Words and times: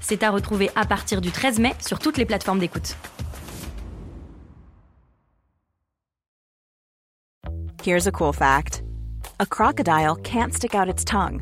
C'est 0.00 0.22
à 0.22 0.30
retrouver 0.30 0.70
à 0.74 0.84
partir 0.84 1.20
du 1.20 1.30
13 1.30 1.58
mai 1.58 1.74
sur 1.80 1.98
toutes 1.98 2.16
les 2.16 2.24
plateformes 2.24 2.58
d'écoute. 2.58 2.96
Here's 7.82 8.06
a 8.06 8.12
cool 8.12 8.32
fact 8.34 8.82
a 9.38 9.46
crocodile 9.46 10.16
can't 10.16 10.52
stick 10.52 10.74
out 10.74 10.88
its 10.88 11.02
tongue. 11.04 11.40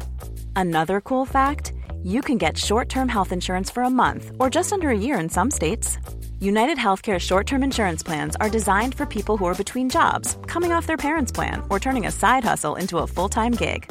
Another 0.55 1.01
cool 1.01 1.27
fact 1.27 1.73
you 2.05 2.21
can 2.21 2.39
get 2.39 2.57
short 2.57 2.89
term 2.89 3.09
health 3.09 3.33
insurance 3.33 3.71
for 3.71 3.83
a 3.83 3.91
month 3.91 4.31
or 4.39 4.49
just 4.49 4.73
under 4.73 4.89
a 4.91 4.99
year 4.99 5.19
in 5.19 5.29
some 5.29 5.51
states. 5.51 5.99
United 6.41 6.79
Healthcare 6.79 7.19
short 7.19 7.47
term 7.47 7.65
insurance 7.65 8.05
plans 8.05 8.37
are 8.37 8.49
designed 8.49 8.95
for 8.95 9.05
people 9.05 9.37
who 9.37 9.47
are 9.47 9.55
between 9.55 9.91
jobs, 9.91 10.37
coming 10.47 10.73
off 10.73 10.87
their 10.87 10.97
parents' 10.97 11.33
plan, 11.33 11.63
or 11.69 11.81
turning 11.81 12.07
a 12.07 12.13
side 12.13 12.45
hustle 12.45 12.77
into 12.77 12.99
a 12.99 13.07
full 13.07 13.29
time 13.29 13.53
gig. 13.53 13.91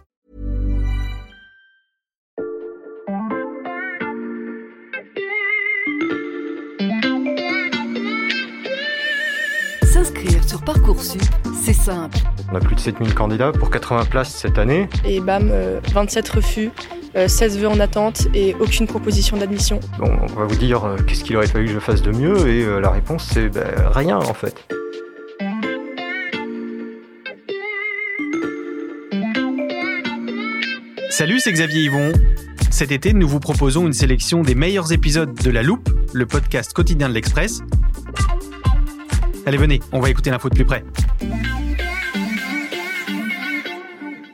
sur 10.61 10.73
Parcoursup, 10.73 11.21
c'est 11.61 11.73
simple. 11.73 12.17
On 12.51 12.55
a 12.55 12.59
plus 12.59 12.75
de 12.75 12.79
7000 12.79 13.13
candidats 13.13 13.51
pour 13.51 13.69
80 13.69 14.05
places 14.05 14.33
cette 14.33 14.57
année. 14.57 14.87
Et 15.05 15.19
bam, 15.19 15.49
euh, 15.51 15.79
27 15.93 16.29
refus, 16.29 16.71
euh, 17.15 17.27
16 17.27 17.59
vœux 17.59 17.67
en 17.67 17.79
attente 17.79 18.27
et 18.33 18.55
aucune 18.59 18.87
proposition 18.87 19.37
d'admission. 19.37 19.79
Bon, 19.99 20.11
on 20.21 20.39
va 20.39 20.45
vous 20.45 20.55
dire 20.55 20.83
euh, 20.83 20.97
qu'est-ce 21.07 21.23
qu'il 21.23 21.37
aurait 21.37 21.47
fallu 21.47 21.67
que 21.67 21.73
je 21.73 21.79
fasse 21.79 22.01
de 22.01 22.11
mieux 22.11 22.47
et 22.47 22.63
euh, 22.63 22.79
la 22.79 22.89
réponse 22.89 23.29
c'est 23.31 23.49
ben, 23.49 23.63
rien 23.91 24.17
en 24.17 24.33
fait. 24.33 24.55
Salut, 31.09 31.39
c'est 31.39 31.51
Xavier 31.51 31.83
Yvon. 31.83 32.13
Cet 32.71 32.91
été, 32.91 33.13
nous 33.13 33.27
vous 33.27 33.39
proposons 33.39 33.85
une 33.85 33.93
sélection 33.93 34.41
des 34.41 34.55
meilleurs 34.55 34.91
épisodes 34.91 35.33
de 35.33 35.51
La 35.51 35.61
Loupe, 35.61 35.89
le 36.13 36.25
podcast 36.25 36.73
quotidien 36.73 37.09
de 37.09 37.13
l'Express. 37.13 37.61
Allez, 39.45 39.57
venez, 39.57 39.79
on 39.91 39.99
va 39.99 40.09
écouter 40.09 40.29
l'info 40.29 40.49
de 40.49 40.55
plus 40.55 40.65
près. 40.65 40.83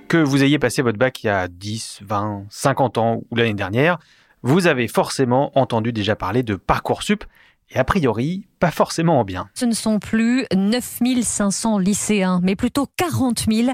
Que 0.08 0.17
vous 0.17 0.44
ayez 0.44 0.59
passé 0.59 0.81
votre 0.81 0.97
bac 0.97 1.23
il 1.23 1.27
y 1.27 1.30
a 1.30 1.47
10, 1.47 1.99
20, 2.03 2.45
50 2.49 2.97
ans 2.97 3.22
ou 3.30 3.36
l'année 3.36 3.53
dernière, 3.53 3.99
vous 4.44 4.67
avez 4.67 4.88
forcément 4.88 5.52
entendu 5.58 5.91
déjà 5.91 6.16
parler 6.16 6.44
de 6.44 6.55
Parcoursup, 6.55 7.23
et 7.69 7.77
a 7.77 7.83
priori, 7.83 8.47
pas 8.61 8.72
forcément 8.72 9.19
en 9.19 9.25
bien. 9.25 9.49
Ce 9.53 9.66
ne 9.66 9.73
sont 9.73 9.99
plus 9.99 10.45
9500 10.55 11.80
lycéens, 11.80 12.39
mais 12.42 12.55
plutôt 12.55 12.88
40 12.95 13.45
000 13.52 13.71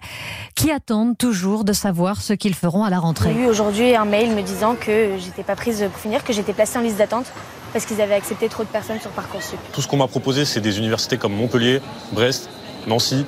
qui 0.56 0.72
attendent 0.72 1.16
toujours 1.16 1.64
de 1.64 1.73
savoir 1.73 2.22
ce 2.22 2.34
qu'ils 2.34 2.56
feront 2.56 2.84
à 2.84 2.90
la 2.90 2.95
J'ai 2.95 3.02
rentrée. 3.02 3.34
eu 3.36 3.46
aujourd'hui 3.46 3.96
un 3.96 4.06
mail 4.06 4.36
me 4.36 4.41
disant 4.41 4.75
que 4.75 5.18
j'étais 5.19 5.44
pas 5.44 5.56
prise 5.56 5.84
pour 5.91 6.00
finir, 6.00 6.24
que 6.24 6.34
j'étais 6.34 6.53
placée 6.53 6.80
en 6.80 6.81
liste 6.81 6.97
d'attente 6.97 7.31
parce 7.73 7.85
qu'ils 7.85 8.00
avaient 8.01 8.13
accepté 8.13 8.47
trop 8.47 8.63
de 8.63 8.69
personnes 8.69 9.01
sur 9.01 9.09
Parcoursup. 9.09 9.59
Tout 9.73 9.81
ce 9.81 9.88
qu'on 9.88 9.97
m'a 9.97 10.07
proposé, 10.07 10.45
c'est 10.45 10.61
des 10.61 10.78
universités 10.78 11.17
comme 11.17 11.34
Montpellier, 11.34 11.81
Brest, 12.11 12.50
Nancy. 12.88 13.25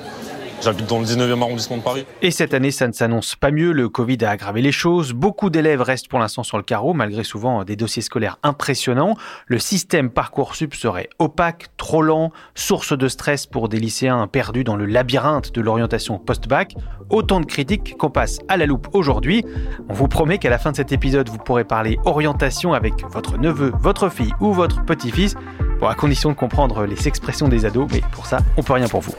J'habite 0.62 0.86
dans 0.88 0.98
le 0.98 1.04
19e 1.04 1.42
arrondissement 1.42 1.76
de 1.76 1.82
Paris. 1.82 2.06
Et 2.22 2.30
cette 2.30 2.54
année, 2.54 2.70
ça 2.70 2.88
ne 2.88 2.92
s'annonce 2.92 3.36
pas 3.36 3.50
mieux. 3.50 3.72
Le 3.72 3.88
Covid 3.88 4.18
a 4.24 4.30
aggravé 4.30 4.62
les 4.62 4.72
choses. 4.72 5.12
Beaucoup 5.12 5.50
d'élèves 5.50 5.82
restent 5.82 6.08
pour 6.08 6.18
l'instant 6.18 6.42
sur 6.42 6.56
le 6.56 6.62
carreau, 6.62 6.94
malgré 6.94 7.24
souvent 7.24 7.64
des 7.64 7.76
dossiers 7.76 8.02
scolaires 8.02 8.38
impressionnants. 8.42 9.16
Le 9.46 9.58
système 9.58 10.10
Parcoursup 10.10 10.74
serait 10.74 11.08
opaque, 11.18 11.66
trop 11.76 12.02
lent, 12.02 12.32
source 12.54 12.96
de 12.96 13.08
stress 13.08 13.46
pour 13.46 13.68
des 13.68 13.78
lycéens 13.78 14.26
perdus 14.26 14.64
dans 14.64 14.76
le 14.76 14.86
labyrinthe 14.86 15.52
de 15.52 15.60
l'orientation 15.60 16.18
post-bac. 16.18 16.74
Autant 17.10 17.40
de 17.40 17.46
critiques 17.46 17.96
qu'on 17.96 18.10
passe 18.10 18.38
à 18.48 18.56
la 18.56 18.66
loupe 18.66 18.88
aujourd'hui. 18.92 19.44
On 19.88 19.94
vous 19.94 20.08
promet 20.08 20.38
qu'à 20.38 20.50
la 20.50 20.58
fin 20.58 20.72
de 20.72 20.76
cet 20.76 20.90
épisode, 20.90 21.28
vous 21.28 21.38
pourrez 21.38 21.64
parler 21.64 21.98
orientation 22.04 22.72
avec 22.72 23.04
votre 23.10 23.38
neveu, 23.38 23.72
votre 23.78 24.08
fille 24.08 24.32
ou 24.40 24.52
votre 24.52 24.84
petit-fils, 24.84 25.36
à 25.82 25.94
condition 25.94 26.30
de 26.30 26.34
comprendre 26.34 26.84
les 26.86 27.06
expressions 27.06 27.48
des 27.48 27.64
ados, 27.64 27.88
mais 27.92 28.00
pour 28.12 28.26
ça, 28.26 28.38
on 28.56 28.62
peut 28.62 28.72
rien 28.72 28.88
pour 28.88 29.02
vous. 29.02 29.14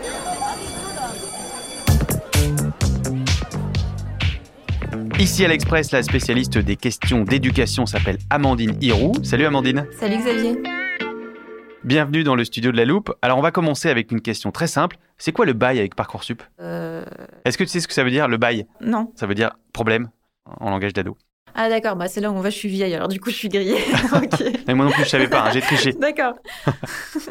Ici 5.19 5.43
à 5.43 5.47
l'Express, 5.47 5.91
la 5.91 6.03
spécialiste 6.03 6.57
des 6.57 6.75
questions 6.75 7.23
d'éducation 7.23 7.85
s'appelle 7.85 8.17
Amandine 8.29 8.77
Hirou. 8.81 9.13
Salut 9.23 9.45
Amandine. 9.45 9.87
Salut 9.99 10.17
Xavier. 10.17 10.61
Bienvenue 11.83 12.23
dans 12.23 12.35
le 12.35 12.43
studio 12.45 12.71
de 12.71 12.77
la 12.77 12.85
Loupe. 12.85 13.11
Alors 13.21 13.37
on 13.37 13.41
va 13.41 13.51
commencer 13.51 13.89
avec 13.89 14.11
une 14.11 14.21
question 14.21 14.51
très 14.51 14.67
simple. 14.67 14.97
C'est 15.17 15.31
quoi 15.31 15.45
le 15.45 15.53
bail 15.53 15.79
avec 15.79 15.95
Parcoursup 15.95 16.43
Euh, 16.59 17.03
Est-ce 17.45 17.57
que 17.57 17.63
tu 17.63 17.69
sais 17.69 17.79
ce 17.79 17.87
que 17.87 17.93
ça 17.93 18.03
veut 18.03 18.11
dire 18.11 18.27
le 18.27 18.37
bail? 18.37 18.67
Non. 18.81 19.11
Ça 19.15 19.25
veut 19.25 19.35
dire 19.35 19.51
problème 19.73 20.09
en 20.59 20.69
langage 20.69 20.93
d'ado. 20.93 21.17
Ah 21.55 21.69
d'accord, 21.69 21.95
bah 21.95 22.07
c'est 22.07 22.21
là 22.21 22.29
où 22.29 22.35
on 22.35 22.41
va, 22.41 22.51
je 22.51 22.55
suis 22.57 22.69
vieille, 22.69 22.93
alors 22.93 23.07
du 23.07 23.19
coup 23.19 23.31
je 23.31 23.35
suis 23.35 23.49
grillée. 23.49 23.77
ok. 24.13 24.43
Mais 24.67 24.75
moi 24.75 24.85
non 24.85 24.91
plus 24.91 25.03
je 25.05 25.09
savais 25.09 25.27
pas, 25.27 25.45
hein, 25.47 25.51
j'ai 25.51 25.61
triché. 25.61 25.93
D'accord. 25.99 26.33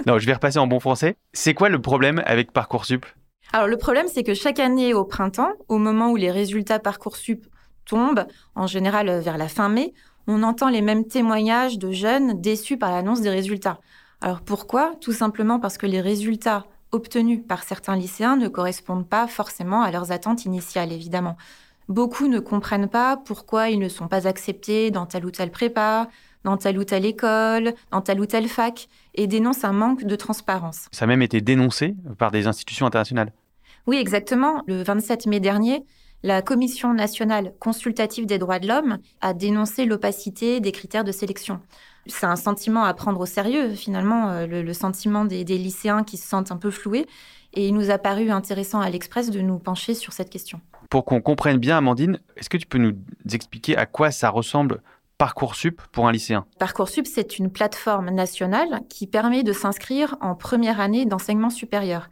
Non, 0.07 0.19
je 0.19 0.27
vais 0.27 0.33
repasser 0.33 0.59
en 0.59 0.67
bon 0.67 0.81
français. 0.81 1.17
C'est 1.33 1.55
quoi 1.55 1.69
le 1.69 1.81
problème 1.81 2.21
avec 2.27 2.53
Parcoursup? 2.53 3.07
Alors 3.53 3.69
le 3.69 3.77
problème 3.77 4.07
c'est 4.13 4.25
que 4.25 4.35
chaque 4.35 4.59
année 4.59 4.93
au 4.95 5.05
printemps, 5.05 5.53
au 5.69 5.79
moment 5.79 6.11
où 6.11 6.17
les 6.17 6.33
résultats 6.33 6.81
Parcoursup 6.81 7.47
tombent, 7.87 8.27
en 8.55 8.67
général 8.67 9.09
euh, 9.09 9.21
vers 9.21 9.39
la 9.39 9.49
fin 9.49 9.69
mai, 9.69 9.95
on 10.27 10.43
entend 10.43 10.69
les 10.69 10.83
mêmes 10.83 11.07
témoignages 11.07 11.79
de 11.79 11.93
jeunes 11.93 12.41
déçus 12.41 12.77
par 12.77 12.91
l'annonce 12.91 13.21
des 13.21 13.31
résultats. 13.31 13.81
Alors 14.21 14.41
pourquoi? 14.41 14.95
Tout 15.01 15.13
simplement 15.13 15.59
parce 15.61 15.79
que 15.79 15.87
les 15.87 16.01
résultats 16.01 16.67
obtenus 16.93 17.41
par 17.47 17.63
certains 17.63 17.97
lycéens 17.97 18.37
ne 18.37 18.49
correspondent 18.49 19.09
pas 19.09 19.27
forcément 19.27 19.83
à 19.83 19.91
leurs 19.91 20.13
attentes 20.13 20.45
initiales, 20.45 20.93
évidemment. 20.93 21.37
Beaucoup 21.89 22.27
ne 22.27 22.41
comprennent 22.41 22.89
pas 22.89 23.17
pourquoi 23.17 23.71
ils 23.71 23.79
ne 23.79 23.89
sont 23.89 24.09
pas 24.09 24.27
acceptés 24.27 24.91
dans 24.91 25.07
telle 25.07 25.25
ou 25.25 25.31
telle 25.31 25.51
prépa, 25.51 26.09
dans 26.43 26.57
telle 26.57 26.79
ou 26.79 26.85
telle 26.85 27.05
école, 27.05 27.75
dans 27.91 28.01
telle 28.01 28.21
ou 28.21 28.27
telle 28.27 28.49
fac, 28.49 28.89
et 29.15 29.27
dénoncent 29.27 29.65
un 29.65 29.73
manque 29.73 30.05
de 30.05 30.17
transparence. 30.17 30.89
Ça 30.93 31.05
a 31.05 31.09
même 31.09 31.23
été 31.23 31.41
dénoncé 31.41 31.95
par 32.19 32.31
des 32.31 32.47
institutions 32.47 32.87
internationales. 32.87 33.33
Oui, 33.87 33.99
exactement. 33.99 34.63
Le 34.67 34.83
27 34.83 35.27
mai 35.27 35.39
dernier, 35.39 35.85
la 36.23 36.43
Commission 36.43 36.95
nationale 36.95 37.53
consultative 37.61 38.27
des 38.27 38.39
droits 38.39 38.59
de 38.59 38.69
l'homme 38.69 38.99
a 39.21 39.35
dénoncé 39.35 39.85
l'opacité 39.85 40.61
des 40.61 40.73
critères 40.73 41.05
de 41.05 41.13
sélection. 41.13 41.61
C'est 42.07 42.27
un 42.27 42.37
sentiment 42.37 42.85
à 42.85 42.95
prendre 42.95 43.21
au 43.21 43.27
sérieux, 43.27 43.75
finalement, 43.75 44.31
euh, 44.31 44.47
le, 44.47 44.63
le 44.63 44.73
sentiment 44.73 45.25
des, 45.25 45.45
des 45.45 45.59
lycéens 45.59 46.05
qui 46.05 46.17
se 46.17 46.29
sentent 46.29 46.53
un 46.53 46.57
peu 46.57 46.71
floués. 46.71 47.07
Et 47.55 47.69
il 47.69 47.75
nous 47.75 47.91
a 47.91 47.99
paru 47.99 48.31
intéressant 48.31 48.81
à 48.81 48.91
l'Express 48.91 49.31
de 49.31 49.41
nous 49.41 49.59
pencher 49.59 49.95
sur 49.95 50.13
cette 50.13 50.31
question. 50.31 50.61
Pour 50.91 51.05
qu'on 51.05 51.21
comprenne 51.21 51.59
bien 51.59 51.79
Amandine, 51.79 52.21
est-ce 52.37 52.49
que 52.49 52.59
tu 52.59 52.67
peux 52.67 52.79
nous 52.79 52.93
expliquer 53.33 53.77
à 53.77 53.87
quoi 53.87 54.11
ça 54.11 54.31
ressemble 54.31 54.83
Parcoursup 55.19 55.81
pour 55.93 56.07
un 56.07 56.13
lycéen? 56.13 56.45
Parcoursup, 56.59 57.07
c'est 57.07 57.39
une 57.39 57.51
plateforme 57.51 58.11
nationale 58.11 58.83
qui 58.91 59.07
permet 59.07 59.43
de 59.43 59.53
s'inscrire 59.53 60.17
en 60.21 60.35
première 60.35 60.81
année 60.81 61.07
d'enseignement 61.07 61.51
supérieur. 61.51 62.09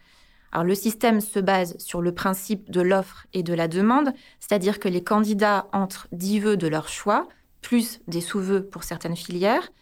Alors, 0.55 0.65
le 0.65 0.77
système 0.77 1.21
se 1.21 1.41
base 1.41 1.77
sur 1.79 2.01
le 2.01 2.15
principe 2.15 2.71
de 2.71 2.81
l'offre 2.81 3.27
et 3.33 3.43
de 3.43 3.53
la 3.53 3.67
demande, 3.67 4.13
c'est-à-dire 4.39 4.79
que 4.79 4.89
les 4.89 5.03
candidats 5.03 5.67
entrent 5.73 6.07
10 6.13 6.39
vœux 6.39 6.57
de 6.57 6.69
leur 6.69 6.89
choix, 6.89 7.27
plus 7.61 8.01
des 8.07 8.21
sous-vœux 8.21 8.65
pour 8.65 8.85
certaines 8.85 9.17
filières. 9.17 9.73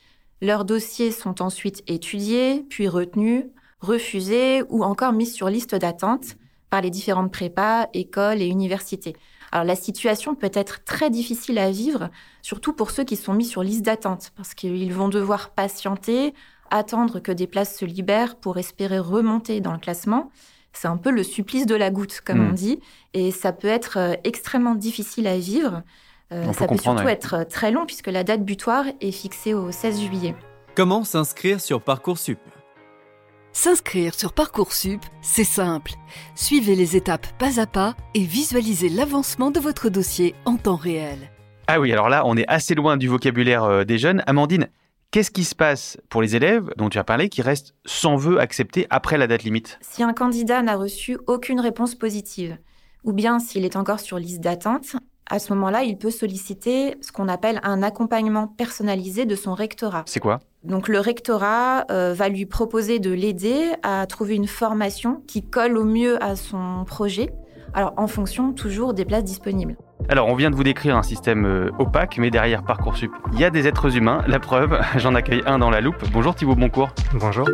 Leurs 0.41 0.65
dossiers 0.65 1.13
sont 1.13 1.43
ensuite 1.43 1.83
étudiés, 1.89 2.65
puis 2.71 2.89
retenus, 2.89 3.45
refusés 3.81 4.63
ou 4.71 4.83
encore 4.83 5.13
mis 5.13 5.27
sur 5.27 5.51
liste 5.51 5.75
d'attente 5.75 6.37
par 6.71 6.81
les 6.81 6.91
différentes 6.91 7.31
prépas, 7.31 7.89
écoles 7.93 8.41
et 8.41 8.47
universités. 8.47 9.15
Alors 9.51 9.67
la 9.67 9.77
situation 9.77 10.35
peut 10.35 10.51
être 10.55 10.85
très 10.85 11.11
difficile 11.11 11.59
à 11.59 11.71
vivre, 11.71 12.09
surtout 12.41 12.73
pour 12.73 12.93
ceux 12.93 13.05
qui 13.05 13.17
sont 13.17 13.35
mis 13.35 13.45
sur 13.45 13.63
liste 13.63 13.83
d'attente, 13.83 14.33
parce 14.37 14.55
qu'ils 14.55 14.95
vont 14.95 15.11
devoir 15.11 15.51
patienter, 15.51 16.33
attendre 16.71 17.21
que 17.21 17.31
des 17.31 17.47
places 17.47 17.77
se 17.77 17.85
libèrent 17.85 18.37
pour 18.37 18.57
espérer 18.57 18.99
remonter 18.99 19.61
dans 19.61 19.73
le 19.73 19.79
classement. 19.79 20.31
C'est 20.73 20.89
un 20.89 20.97
peu 20.97 21.11
le 21.11 21.23
supplice 21.23 21.67
de 21.67 21.75
la 21.75 21.91
goutte, 21.91 22.21
comme 22.25 22.39
Mm. 22.39 22.51
on 22.51 22.53
dit, 22.53 22.81
et 23.15 23.31
ça 23.31 23.53
peut 23.53 23.69
être 23.69 23.99
euh, 23.99 24.15
extrêmement 24.25 24.75
difficile 24.75 25.27
à 25.27 25.37
vivre. 25.39 25.83
Euh, 26.33 26.51
ça 26.53 26.67
peut 26.67 26.79
surtout 26.79 27.05
ouais. 27.05 27.13
être 27.13 27.45
très 27.49 27.71
long, 27.71 27.85
puisque 27.87 28.07
la 28.09 28.25
date 28.25 28.43
butoir 28.45 28.85
est 29.01 29.13
fixée 29.13 29.53
au 29.55 29.71
16 29.71 30.01
juillet. 30.01 30.35
Comment 30.75 31.05
s'inscrire 31.05 31.61
sur 31.61 31.83
Parcoursup? 31.83 32.39
S'inscrire 33.53 34.15
sur 34.15 34.33
Parcoursup, 34.33 35.03
c'est 35.21 35.45
simple. 35.45 35.93
Suivez 36.35 36.75
les 36.75 36.97
étapes 36.97 37.27
pas 37.39 37.61
à 37.61 37.67
pas 37.67 37.95
et 38.15 38.25
visualisez 38.25 38.89
l'avancement 38.89 39.51
de 39.51 39.61
votre 39.61 39.91
dossier 39.91 40.35
en 40.47 40.57
temps 40.57 40.77
réel. 40.77 41.19
Ah 41.67 41.79
oui, 41.79 41.93
alors 41.93 42.09
là, 42.09 42.23
on 42.25 42.37
est 42.39 42.49
assez 42.49 42.75
loin 42.75 42.97
du 42.97 43.09
vocabulaire 43.09 43.65
euh, 43.65 43.85
des 43.85 43.99
jeunes. 43.99 44.23
Amandine, 44.27 44.69
qu'est-ce 45.13 45.31
qui 45.31 45.45
se 45.45 45.55
passe 45.55 45.99
pour 46.09 46.23
les 46.23 46.35
élèves 46.35 46.73
dont 46.77 46.89
tu 46.89 46.99
as 46.99 47.05
parlé 47.05 47.29
qui 47.29 47.43
restent 47.43 47.75
sans 47.85 48.17
vœu 48.17 48.41
acceptés 48.41 48.87
après 48.91 49.19
la 49.19 49.29
date 49.29 49.45
limite? 49.45 49.79
Si 49.83 50.03
un 50.03 50.15
candidat 50.15 50.63
n'a 50.63 50.75
reçu 50.75 51.19
aucune 51.29 51.61
réponse 51.61 51.95
positive, 51.95 52.59
ou 53.05 53.13
bien 53.13 53.39
s'il 53.39 53.65
est 53.65 53.77
encore 53.77 54.01
sur 54.01 54.19
liste 54.19 54.41
d'attente, 54.41 54.97
à 55.31 55.39
ce 55.39 55.53
moment-là, 55.53 55.85
il 55.85 55.99
peut 55.99 56.11
solliciter 56.11 56.97
ce 57.01 57.13
qu'on 57.13 57.29
appelle 57.29 57.61
un 57.63 57.83
accompagnement 57.83 58.49
personnalisé 58.49 59.25
de 59.25 59.37
son 59.37 59.55
rectorat. 59.55 60.03
C'est 60.07 60.19
quoi? 60.19 60.41
Donc 60.65 60.89
le 60.89 60.99
rectorat 60.99 61.85
euh, 61.91 62.15
va 62.15 62.29
lui 62.29 62.47
proposer 62.47 62.99
de 62.99 63.11
l'aider 63.11 63.71
à 63.83 64.07
trouver 64.07 64.35
une 64.35 64.47
formation 64.47 65.23
qui 65.27 65.43
colle 65.43 65.77
au 65.77 65.85
mieux 65.85 66.23
à 66.23 66.37
son 66.37 66.85
projet, 66.87 67.31
alors 67.75 67.95
en 67.97 68.07
fonction 68.07 68.53
toujours 68.53 68.95
des 68.95 69.05
places 69.05 69.25
disponibles. 69.25 69.77
Alors, 70.09 70.29
on 70.29 70.35
vient 70.35 70.51
de 70.51 70.57
vous 70.57 70.65
décrire 70.65 70.97
un 70.97 71.03
système 71.03 71.47
euh, 71.47 71.71
opaque, 71.79 72.19
mais 72.19 72.31
derrière 72.31 72.65
Parcoursup, 72.65 73.13
il 73.33 73.39
y 73.39 73.45
a 73.45 73.51
des 73.51 73.69
êtres 73.69 73.97
humains. 73.97 74.23
La 74.27 74.41
preuve, 74.41 74.81
j'en 74.97 75.15
accueille 75.15 75.43
un 75.47 75.59
dans 75.59 75.71
la 75.71 75.81
loupe. 75.81 76.03
Bonjour 76.13 76.35
Thibaut 76.35 76.57
Boncourt. 76.57 76.93
Bonjour. 77.15 77.49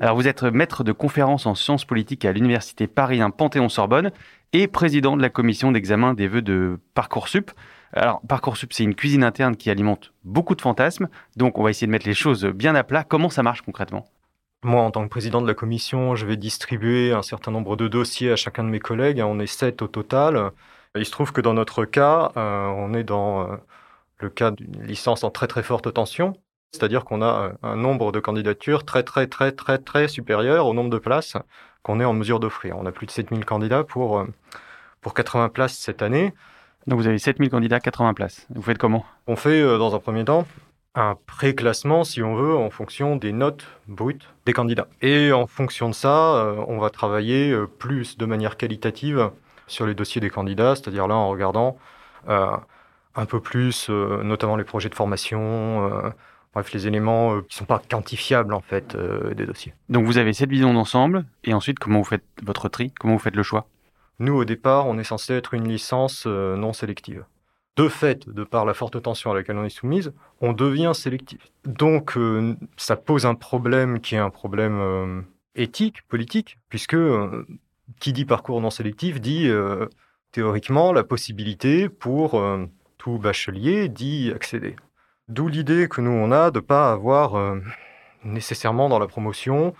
Alors, 0.00 0.16
vous 0.16 0.26
êtes 0.26 0.42
maître 0.42 0.84
de 0.84 0.92
conférences 0.92 1.46
en 1.46 1.54
sciences 1.54 1.84
politiques 1.84 2.24
à 2.24 2.32
l'université 2.32 2.86
Paris 2.86 3.20
1 3.20 3.30
Panthéon-Sorbonne 3.30 4.10
et 4.52 4.66
président 4.68 5.16
de 5.16 5.22
la 5.22 5.28
commission 5.28 5.72
d'examen 5.72 6.14
des 6.14 6.28
vœux 6.28 6.42
de 6.42 6.78
Parcoursup. 6.94 7.50
Alors, 7.92 8.20
Parcoursup, 8.26 8.72
c'est 8.72 8.84
une 8.84 8.94
cuisine 8.94 9.24
interne 9.24 9.56
qui 9.56 9.70
alimente 9.70 10.12
beaucoup 10.24 10.54
de 10.54 10.60
fantasmes, 10.60 11.08
donc 11.36 11.58
on 11.58 11.62
va 11.62 11.70
essayer 11.70 11.86
de 11.86 11.92
mettre 11.92 12.06
les 12.06 12.14
choses 12.14 12.46
bien 12.46 12.74
à 12.74 12.84
plat. 12.84 13.04
Comment 13.04 13.28
ça 13.28 13.42
marche 13.42 13.62
concrètement? 13.62 14.06
Moi, 14.64 14.80
en 14.82 14.90
tant 14.90 15.02
que 15.04 15.08
président 15.08 15.42
de 15.42 15.46
la 15.46 15.54
commission, 15.54 16.14
je 16.14 16.24
vais 16.24 16.36
distribuer 16.36 17.12
un 17.12 17.22
certain 17.22 17.50
nombre 17.50 17.76
de 17.76 17.88
dossiers 17.88 18.30
à 18.30 18.36
chacun 18.36 18.62
de 18.64 18.68
mes 18.68 18.78
collègues. 18.78 19.20
On 19.24 19.40
est 19.40 19.46
sept 19.46 19.82
au 19.82 19.88
total. 19.88 20.52
Il 20.94 21.04
se 21.04 21.10
trouve 21.10 21.32
que 21.32 21.40
dans 21.40 21.54
notre 21.54 21.84
cas, 21.84 22.32
euh, 22.36 22.66
on 22.66 22.94
est 22.94 23.04
dans 23.04 23.50
euh, 23.50 23.56
le 24.18 24.30
cas 24.30 24.50
d'une 24.52 24.82
licence 24.84 25.24
en 25.24 25.30
très 25.30 25.48
très 25.48 25.62
forte 25.62 25.92
tension. 25.92 26.34
C'est-à-dire 26.72 27.04
qu'on 27.04 27.22
a 27.22 27.48
euh, 27.48 27.52
un 27.62 27.76
nombre 27.76 28.12
de 28.12 28.20
candidatures 28.20 28.84
très 28.84 29.02
très 29.02 29.26
très 29.26 29.52
très 29.52 29.78
très 29.78 30.08
supérieur 30.08 30.66
au 30.66 30.74
nombre 30.74 30.90
de 30.90 30.98
places 30.98 31.36
qu'on 31.82 31.98
est 32.00 32.04
en 32.04 32.12
mesure 32.12 32.38
d'offrir. 32.38 32.76
On 32.78 32.86
a 32.86 32.92
plus 32.92 33.06
de 33.06 33.10
7000 33.10 33.44
candidats 33.44 33.84
pour, 33.84 34.24
pour 35.00 35.14
80 35.14 35.48
places 35.48 35.76
cette 35.76 36.02
année. 36.02 36.32
Donc 36.86 36.98
vous 36.98 37.06
avez 37.06 37.18
7000 37.18 37.50
candidats, 37.50 37.80
80 37.80 38.14
places. 38.14 38.46
Vous 38.54 38.62
faites 38.62 38.78
comment? 38.78 39.04
On 39.26 39.36
fait 39.36 39.60
euh, 39.60 39.78
dans 39.78 39.94
un 39.94 39.98
premier 39.98 40.24
temps 40.24 40.46
un 40.94 41.16
pré-classement, 41.26 42.04
si 42.04 42.22
on 42.22 42.34
veut, 42.34 42.54
en 42.54 42.70
fonction 42.70 43.16
des 43.16 43.32
notes 43.32 43.66
brutes 43.88 44.28
des 44.46 44.52
candidats. 44.52 44.88
Et 45.00 45.32
en 45.32 45.46
fonction 45.46 45.88
de 45.88 45.94
ça, 45.94 46.54
on 46.68 46.78
va 46.78 46.90
travailler 46.90 47.56
plus 47.78 48.18
de 48.18 48.26
manière 48.26 48.56
qualitative 48.56 49.30
sur 49.66 49.86
les 49.86 49.94
dossiers 49.94 50.20
des 50.20 50.28
candidats, 50.28 50.74
c'est-à-dire 50.74 51.08
là 51.08 51.14
en 51.14 51.30
regardant 51.30 51.78
un 52.26 53.26
peu 53.26 53.40
plus, 53.40 53.88
notamment 53.88 54.56
les 54.56 54.64
projets 54.64 54.90
de 54.90 54.94
formation, 54.94 56.12
Bref, 56.54 56.72
les 56.72 56.86
éléments 56.86 57.36
euh, 57.36 57.40
qui 57.40 57.54
ne 57.54 57.58
sont 57.60 57.64
pas 57.64 57.80
quantifiables 57.88 58.52
en 58.52 58.60
fait 58.60 58.94
euh, 58.94 59.32
des 59.34 59.46
dossiers. 59.46 59.72
Donc 59.88 60.04
vous 60.04 60.18
avez 60.18 60.32
cette 60.34 60.50
vision 60.50 60.74
d'ensemble 60.74 61.24
et 61.44 61.54
ensuite 61.54 61.78
comment 61.78 61.98
vous 61.98 62.04
faites 62.04 62.24
votre 62.42 62.68
tri? 62.68 62.92
Comment 62.98 63.14
vous 63.14 63.18
faites 63.18 63.36
le 63.36 63.42
choix? 63.42 63.66
Nous 64.18 64.34
au 64.34 64.44
départ, 64.44 64.86
on 64.86 64.98
est 64.98 65.04
censé 65.04 65.32
être 65.32 65.54
une 65.54 65.66
licence 65.66 66.24
euh, 66.26 66.56
non 66.56 66.74
sélective. 66.74 67.24
De 67.76 67.88
fait, 67.88 68.28
de 68.28 68.44
par 68.44 68.64
la 68.66 68.74
forte 68.74 69.00
tension 69.00 69.30
à 69.30 69.34
laquelle 69.34 69.56
on 69.56 69.64
est 69.64 69.70
soumise, 69.70 70.12
on 70.40 70.52
devient 70.52 70.92
sélectif. 70.94 71.40
Donc 71.64 72.18
ça 72.76 72.96
pose 72.96 73.24
un 73.24 73.34
problème 73.34 74.00
qui 74.00 74.14
est 74.14 74.18
un 74.18 74.28
problème 74.28 75.24
éthique, 75.54 76.06
politique, 76.06 76.58
puisque 76.68 76.98
qui 77.98 78.12
dit 78.12 78.26
parcours 78.26 78.60
non 78.60 78.68
sélectif 78.68 79.22
dit 79.22 79.50
théoriquement 80.32 80.92
la 80.92 81.02
possibilité 81.02 81.88
pour 81.88 82.38
tout 82.98 83.18
bachelier 83.18 83.88
d'y 83.88 84.30
accéder. 84.32 84.76
D'où 85.28 85.48
l'idée 85.48 85.88
que 85.88 86.00
nous, 86.00 86.10
on 86.10 86.30
a 86.30 86.50
de 86.50 86.58
ne 86.58 86.64
pas 86.64 86.92
avoir 86.92 87.36
euh, 87.36 87.58
nécessairement 88.22 88.88
dans 88.88 88.98
la 88.98 89.06
promotion 89.06 89.74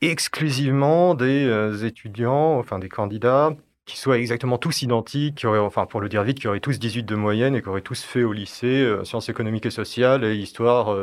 exclusivement 0.00 1.14
des 1.14 1.44
euh, 1.44 1.84
étudiants, 1.84 2.58
enfin 2.58 2.78
des 2.78 2.88
candidats 2.88 3.54
qui 3.84 3.98
soient 3.98 4.18
exactement 4.18 4.58
tous 4.58 4.82
identiques, 4.82 5.36
qui 5.36 5.46
auraient, 5.46 5.58
enfin 5.58 5.86
pour 5.86 6.00
le 6.00 6.08
dire 6.08 6.22
vite, 6.22 6.38
qui 6.38 6.48
auraient 6.48 6.60
tous 6.60 6.78
18 6.78 7.04
de 7.04 7.14
moyenne 7.16 7.54
et 7.56 7.62
qui 7.62 7.68
auraient 7.68 7.80
tous 7.80 8.02
fait 8.02 8.22
au 8.22 8.32
lycée 8.32 8.82
euh, 8.82 9.04
sciences 9.04 9.28
économiques 9.28 9.66
et 9.66 9.70
sociales 9.70 10.24
et 10.24 10.36
histoire, 10.36 10.96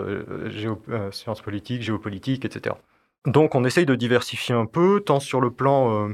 sciences 1.11 1.41
politiques, 1.41 1.81
géopolitique, 1.81 2.45
etc. 2.45 2.75
Donc 3.25 3.55
on 3.55 3.65
essaye 3.65 3.85
de 3.85 3.95
diversifier 3.95 4.55
un 4.55 4.65
peu, 4.65 5.01
tant 5.05 5.19
sur 5.19 5.41
le 5.41 5.51
plan 5.51 6.09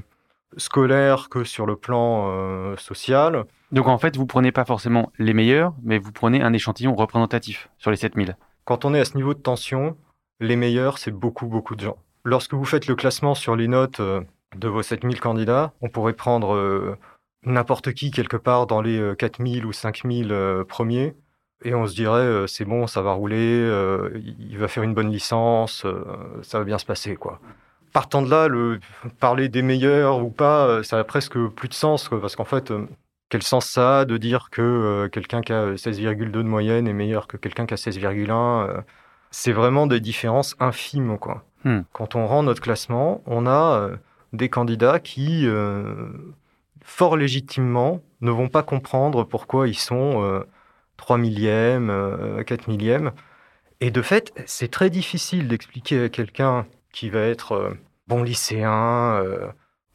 scolaire 0.57 1.29
que 1.29 1.43
sur 1.43 1.65
le 1.65 1.75
plan 1.75 2.75
social. 2.77 3.45
Donc 3.71 3.87
en 3.87 3.97
fait, 3.97 4.15
vous 4.15 4.25
prenez 4.25 4.51
pas 4.51 4.65
forcément 4.65 5.11
les 5.19 5.33
meilleurs, 5.33 5.73
mais 5.83 5.97
vous 5.97 6.11
prenez 6.11 6.41
un 6.41 6.53
échantillon 6.53 6.95
représentatif 6.95 7.69
sur 7.77 7.91
les 7.91 7.97
7000. 7.97 8.37
Quand 8.63 8.85
on 8.85 8.93
est 8.93 8.99
à 8.99 9.05
ce 9.05 9.15
niveau 9.15 9.33
de 9.33 9.39
tension, 9.39 9.97
les 10.39 10.55
meilleurs, 10.55 10.97
c'est 10.97 11.11
beaucoup, 11.11 11.47
beaucoup 11.47 11.75
de 11.75 11.81
gens. 11.81 11.97
Lorsque 12.23 12.53
vous 12.53 12.65
faites 12.65 12.87
le 12.87 12.95
classement 12.95 13.35
sur 13.35 13.55
les 13.55 13.67
notes 13.67 13.99
euh, 13.99 14.21
de 14.57 14.67
vos 14.67 14.81
7000 14.81 15.19
candidats, 15.19 15.73
on 15.81 15.89
pourrait 15.89 16.13
prendre 16.13 16.55
euh, 16.55 16.97
n'importe 17.43 17.93
qui 17.93 18.11
quelque 18.11 18.37
part 18.37 18.67
dans 18.67 18.81
les 18.81 19.13
4000 19.17 19.63
euh, 19.63 19.67
ou 19.67 19.73
5000 19.73 20.63
premiers, 20.67 21.15
et 21.63 21.73
on 21.73 21.87
se 21.87 21.95
dirait, 21.95 22.47
c'est 22.47 22.65
bon, 22.65 22.85
ça 22.85 23.01
va 23.01 23.13
rouler, 23.13 23.65
il 24.39 24.57
va 24.57 24.67
faire 24.67 24.83
une 24.83 24.93
bonne 24.93 25.09
licence, 25.09 25.85
ça 26.43 26.59
va 26.59 26.65
bien 26.65 26.77
se 26.77 26.85
passer, 26.85 27.15
quoi 27.15 27.39
partant 27.93 28.21
de 28.21 28.29
là, 28.29 28.49
le, 28.49 28.81
parler 29.21 29.47
des 29.47 29.61
meilleurs 29.61 30.21
ou 30.21 30.29
pas, 30.29 30.83
ça 30.83 30.99
a 30.99 31.05
presque 31.05 31.39
plus 31.39 31.69
de 31.69 31.73
sens, 31.73 32.09
parce 32.09 32.35
qu'en 32.35 32.43
fait, 32.43 32.73
quel 33.29 33.43
sens 33.43 33.65
ça 33.65 33.99
a 33.99 34.05
de 34.05 34.17
dire 34.17 34.49
que 34.51 34.61
euh, 34.61 35.09
quelqu'un 35.09 35.41
qui 35.41 35.51
a 35.51 35.73
16,2 35.73 36.31
de 36.31 36.41
moyenne 36.43 36.87
est 36.87 36.93
meilleur 36.93 37.27
que 37.27 37.37
quelqu'un 37.37 37.65
qui 37.65 37.73
a 37.73 37.77
16,1 37.77 38.31
euh, 38.31 38.81
C'est 39.31 39.51
vraiment 39.51 39.87
des 39.87 39.99
différences 39.99 40.55
infimes. 40.59 41.17
Quoi. 41.17 41.43
Hmm. 41.63 41.81
Quand 41.91 42.15
on 42.15 42.27
rend 42.27 42.43
notre 42.43 42.61
classement, 42.61 43.23
on 43.25 43.47
a 43.47 43.79
euh, 43.79 43.95
des 44.33 44.49
candidats 44.49 44.99
qui, 44.99 45.47
fort 46.83 47.17
légitimement, 47.17 48.01
ne 48.21 48.31
vont 48.31 48.49
pas 48.49 48.63
comprendre 48.63 49.23
pourquoi 49.23 49.67
ils 49.67 49.77
sont 49.77 50.43
3 50.97 51.17
millièmes, 51.17 52.43
4 52.45 52.67
millièmes. 52.67 53.11
Et 53.81 53.91
de 53.91 54.01
fait, 54.01 54.33
c'est 54.45 54.71
très 54.71 54.89
difficile 54.89 55.47
d'expliquer 55.47 56.03
à 56.03 56.09
quelqu'un 56.09 56.65
qui 56.91 57.09
va 57.09 57.21
être 57.21 57.75
bon 58.07 58.23
lycéen, 58.23 59.21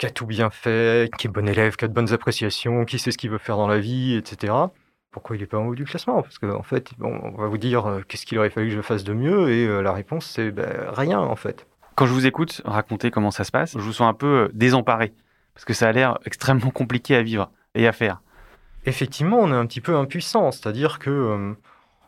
qui 0.00 0.06
a 0.06 0.10
tout 0.10 0.26
bien 0.26 0.48
fait, 0.48 1.10
qui 1.18 1.26
est 1.26 1.30
bon 1.30 1.46
élève, 1.46 1.76
qui 1.76 1.84
a 1.84 1.88
de 1.88 1.92
bonnes 1.92 2.12
appréciations, 2.14 2.86
qui 2.86 2.98
sait 2.98 3.12
ce 3.12 3.18
qu'il 3.18 3.28
veut 3.30 3.38
faire 3.38 3.58
dans 3.58 3.68
la 3.68 3.78
vie, 3.78 4.14
etc. 4.16 4.54
Pourquoi 5.10 5.36
il 5.36 5.40
n'est 5.40 5.46
pas 5.46 5.58
en 5.58 5.66
haut 5.66 5.74
du 5.74 5.84
classement? 5.84 6.22
Parce 6.22 6.38
qu'en 6.38 6.54
en 6.54 6.62
fait, 6.62 6.92
on 7.00 7.32
va 7.32 7.48
vous 7.48 7.58
dire 7.58 7.86
euh, 7.86 8.00
qu'est-ce 8.08 8.24
qu'il 8.24 8.38
aurait 8.38 8.48
fallu 8.48 8.70
que 8.70 8.76
je 8.76 8.80
fasse 8.80 9.04
de 9.04 9.12
mieux, 9.12 9.50
et 9.50 9.66
euh, 9.66 9.82
la 9.82 9.92
réponse 9.92 10.26
c'est 10.26 10.52
ben, 10.52 10.90
rien 10.90 11.18
en 11.20 11.36
fait. 11.36 11.66
Quand 12.00 12.06
je 12.06 12.14
vous 12.14 12.24
écoute 12.24 12.62
raconter 12.64 13.10
comment 13.10 13.30
ça 13.30 13.44
se 13.44 13.50
passe, 13.50 13.72
je 13.72 13.82
vous 13.82 13.92
sens 13.92 14.08
un 14.08 14.14
peu 14.14 14.26
euh, 14.26 14.48
désemparé, 14.54 15.12
parce 15.52 15.66
que 15.66 15.74
ça 15.74 15.86
a 15.86 15.92
l'air 15.92 16.18
extrêmement 16.24 16.70
compliqué 16.70 17.14
à 17.14 17.22
vivre 17.22 17.50
et 17.74 17.86
à 17.86 17.92
faire. 17.92 18.22
Effectivement, 18.86 19.36
on 19.36 19.52
est 19.52 19.54
un 19.54 19.66
petit 19.66 19.82
peu 19.82 19.94
impuissant, 19.94 20.50
c'est-à-dire 20.50 20.98
que 20.98 21.54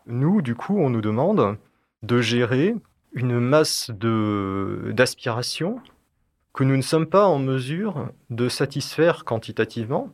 nous, 0.06 0.40
du 0.40 0.54
coup, 0.54 0.78
on 0.78 0.88
nous 0.88 1.02
demande 1.02 1.58
de 2.02 2.22
gérer 2.22 2.74
une 3.12 3.38
masse 3.38 3.90
d'aspirations 3.90 5.78
que 6.54 6.64
nous 6.64 6.78
ne 6.78 6.80
sommes 6.80 7.04
pas 7.06 7.26
en 7.26 7.38
mesure 7.38 8.08
de 8.30 8.48
satisfaire 8.48 9.26
quantitativement, 9.26 10.08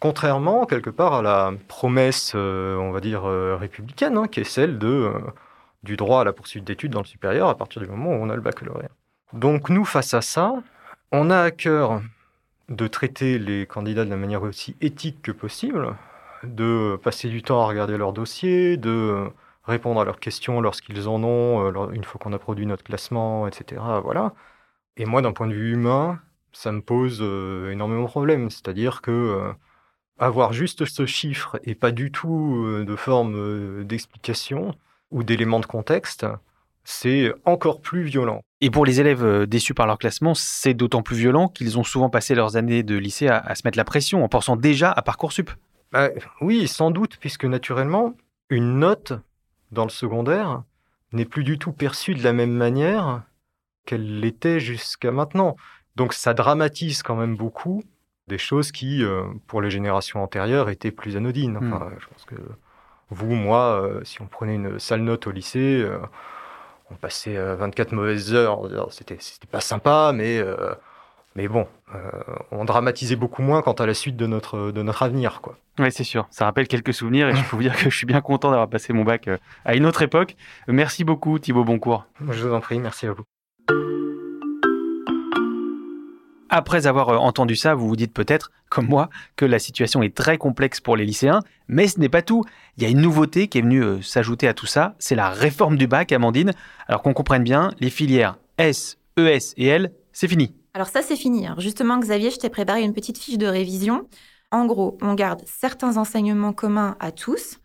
contrairement 0.00 0.66
quelque 0.66 0.90
part 0.90 1.14
à 1.14 1.22
la 1.22 1.54
promesse, 1.68 2.32
euh, 2.34 2.76
on 2.76 2.90
va 2.90 3.00
dire, 3.00 3.24
euh, 3.24 3.56
républicaine, 3.56 4.18
hein, 4.18 4.26
qui 4.26 4.40
est 4.40 4.44
celle 4.44 4.78
euh, 4.82 5.18
du 5.82 5.96
droit 5.96 6.20
à 6.20 6.24
la 6.24 6.34
poursuite 6.34 6.64
d'études 6.64 6.92
dans 6.92 7.00
le 7.00 7.06
supérieur 7.06 7.48
à 7.48 7.56
partir 7.56 7.80
du 7.80 7.88
moment 7.88 8.10
où 8.10 8.22
on 8.22 8.28
a 8.28 8.34
le 8.34 8.42
baccalauréat. 8.42 8.90
Donc 9.34 9.68
nous, 9.68 9.84
face 9.84 10.14
à 10.14 10.20
ça, 10.20 10.62
on 11.10 11.28
a 11.28 11.40
à 11.40 11.50
cœur 11.50 12.00
de 12.68 12.86
traiter 12.86 13.38
les 13.38 13.66
candidats 13.66 14.04
de 14.04 14.10
la 14.10 14.16
manière 14.16 14.42
aussi 14.42 14.76
éthique 14.80 15.22
que 15.22 15.32
possible, 15.32 15.96
de 16.44 16.96
passer 17.02 17.28
du 17.28 17.42
temps 17.42 17.60
à 17.60 17.66
regarder 17.66 17.98
leurs 17.98 18.12
dossiers, 18.12 18.76
de 18.76 19.26
répondre 19.64 20.00
à 20.00 20.04
leurs 20.04 20.20
questions 20.20 20.60
lorsqu'ils 20.60 21.08
en 21.08 21.22
ont, 21.24 21.90
une 21.90 22.04
fois 22.04 22.20
qu'on 22.22 22.32
a 22.32 22.38
produit 22.38 22.64
notre 22.64 22.84
classement, 22.84 23.48
etc. 23.48 23.82
Voilà. 24.04 24.34
Et 24.96 25.04
moi, 25.04 25.20
d'un 25.20 25.32
point 25.32 25.48
de 25.48 25.54
vue 25.54 25.72
humain, 25.72 26.20
ça 26.52 26.70
me 26.70 26.80
pose 26.80 27.18
euh, 27.20 27.72
énormément 27.72 28.04
de 28.04 28.08
problèmes. 28.08 28.50
C'est-à-dire 28.50 29.02
que 29.02 29.10
euh, 29.10 29.52
avoir 30.18 30.52
juste 30.52 30.84
ce 30.84 31.06
chiffre 31.06 31.58
et 31.64 31.74
pas 31.74 31.90
du 31.90 32.12
tout 32.12 32.64
euh, 32.66 32.84
de 32.84 32.96
forme 32.96 33.84
d'explication 33.84 34.76
ou 35.10 35.24
d'éléments 35.24 35.60
de 35.60 35.66
contexte, 35.66 36.24
c'est 36.84 37.32
encore 37.44 37.80
plus 37.80 38.02
violent. 38.02 38.40
Et 38.60 38.70
pour 38.70 38.86
les 38.86 39.00
élèves 39.00 39.46
déçus 39.46 39.74
par 39.74 39.86
leur 39.86 39.98
classement, 39.98 40.34
c'est 40.34 40.74
d'autant 40.74 41.02
plus 41.02 41.16
violent 41.16 41.48
qu'ils 41.48 41.78
ont 41.78 41.84
souvent 41.84 42.10
passé 42.10 42.34
leurs 42.34 42.56
années 42.56 42.82
de 42.82 42.96
lycée 42.96 43.28
à, 43.28 43.54
se 43.54 43.62
mettre 43.64 43.78
la 43.78 43.84
pression 43.84 44.24
en 44.24 44.28
pensant 44.28 44.56
déjà 44.56 44.90
à 44.90 45.02
Parcoursup. 45.02 45.50
Bah, 45.92 46.10
oui, 46.40 46.66
sans 46.68 46.90
doute, 46.90 47.16
puisque 47.18 47.44
naturellement, 47.44 48.14
une 48.50 48.78
note 48.78 49.12
dans 49.70 49.84
le 49.84 49.90
secondaire 49.90 50.62
n'est 51.12 51.24
plus 51.24 51.44
du 51.44 51.58
tout 51.58 51.72
perçue 51.72 52.14
de 52.14 52.22
la 52.22 52.32
même 52.32 52.52
manière 52.52 53.22
qu'elle 53.86 54.20
l'était 54.20 54.60
jusqu'à 54.60 55.10
maintenant. 55.10 55.56
Donc 55.96 56.12
ça 56.12 56.34
dramatise 56.34 57.02
quand 57.02 57.16
même 57.16 57.36
beaucoup 57.36 57.82
des 58.26 58.38
choses 58.38 58.72
qui, 58.72 59.04
euh, 59.04 59.22
pour 59.46 59.60
les 59.60 59.70
générations 59.70 60.22
antérieures, 60.22 60.70
étaient 60.70 60.90
plus 60.90 61.16
anodines. 61.16 61.58
Hmm. 61.60 61.72
Enfin, 61.72 61.90
Je 61.98 62.06
pense 62.06 62.24
que 62.24 62.36
vous, 63.10 63.34
moi, 63.34 63.80
euh, 63.82 64.02
si 64.04 64.22
on 64.22 64.26
prenait 64.26 64.54
une 64.54 64.78
sale 64.78 65.02
note 65.02 65.26
au 65.26 65.30
lycée, 65.30 65.82
euh, 65.82 65.98
on 66.90 66.94
passait 66.94 67.36
24 67.36 67.92
mauvaises 67.92 68.34
heures. 68.34 68.60
C'était, 68.90 69.16
c'était 69.20 69.46
pas 69.46 69.60
sympa, 69.60 70.12
mais, 70.14 70.42
mais 71.34 71.48
bon, 71.48 71.66
on 72.50 72.64
dramatisait 72.64 73.16
beaucoup 73.16 73.42
moins 73.42 73.62
quant 73.62 73.72
à 73.72 73.86
la 73.86 73.94
suite 73.94 74.16
de 74.16 74.26
notre, 74.26 74.70
de 74.70 74.82
notre 74.82 75.02
avenir. 75.02 75.40
Quoi. 75.40 75.56
Oui, 75.78 75.90
c'est 75.90 76.04
sûr. 76.04 76.26
Ça 76.30 76.44
rappelle 76.44 76.68
quelques 76.68 76.94
souvenirs 76.94 77.28
et 77.28 77.34
je 77.34 77.42
peux 77.42 77.56
vous 77.56 77.62
dire 77.62 77.76
que 77.76 77.90
je 77.90 77.96
suis 77.96 78.06
bien 78.06 78.20
content 78.20 78.50
d'avoir 78.50 78.68
passé 78.68 78.92
mon 78.92 79.04
bac 79.04 79.28
à 79.64 79.74
une 79.74 79.86
autre 79.86 80.02
époque. 80.02 80.36
Merci 80.68 81.04
beaucoup, 81.04 81.38
Thibaut 81.38 81.64
Boncourt. 81.64 82.06
Je 82.30 82.46
vous 82.46 82.54
en 82.54 82.60
prie, 82.60 82.78
merci 82.78 83.06
à 83.06 83.12
vous. 83.12 83.24
Après 86.56 86.86
avoir 86.86 87.08
euh, 87.08 87.16
entendu 87.16 87.56
ça, 87.56 87.74
vous 87.74 87.88
vous 87.88 87.96
dites 87.96 88.14
peut-être, 88.14 88.52
comme 88.70 88.86
moi, 88.86 89.10
que 89.34 89.44
la 89.44 89.58
situation 89.58 90.04
est 90.04 90.14
très 90.14 90.38
complexe 90.38 90.78
pour 90.78 90.96
les 90.96 91.04
lycéens, 91.04 91.40
mais 91.66 91.88
ce 91.88 91.98
n'est 91.98 92.08
pas 92.08 92.22
tout. 92.22 92.44
Il 92.76 92.84
y 92.84 92.86
a 92.86 92.90
une 92.90 93.00
nouveauté 93.00 93.48
qui 93.48 93.58
est 93.58 93.62
venue 93.62 93.82
euh, 93.82 94.00
s'ajouter 94.02 94.46
à 94.46 94.54
tout 94.54 94.66
ça, 94.66 94.94
c'est 95.00 95.16
la 95.16 95.30
réforme 95.30 95.76
du 95.76 95.88
bac, 95.88 96.12
Amandine. 96.12 96.52
Alors 96.86 97.02
qu'on 97.02 97.12
comprenne 97.12 97.42
bien, 97.42 97.72
les 97.80 97.90
filières 97.90 98.38
S, 98.56 98.98
ES 99.18 99.54
et 99.56 99.66
L, 99.66 99.92
c'est 100.12 100.28
fini. 100.28 100.54
Alors 100.74 100.86
ça, 100.86 101.02
c'est 101.02 101.16
fini. 101.16 101.44
Alors 101.44 101.58
justement, 101.58 101.98
Xavier, 101.98 102.30
je 102.30 102.38
t'ai 102.38 102.50
préparé 102.50 102.82
une 102.82 102.94
petite 102.94 103.18
fiche 103.18 103.36
de 103.36 103.48
révision. 103.48 104.06
En 104.52 104.66
gros, 104.66 104.96
on 105.02 105.14
garde 105.14 105.42
certains 105.46 105.96
enseignements 105.96 106.52
communs 106.52 106.96
à 107.00 107.10
tous. 107.10 107.58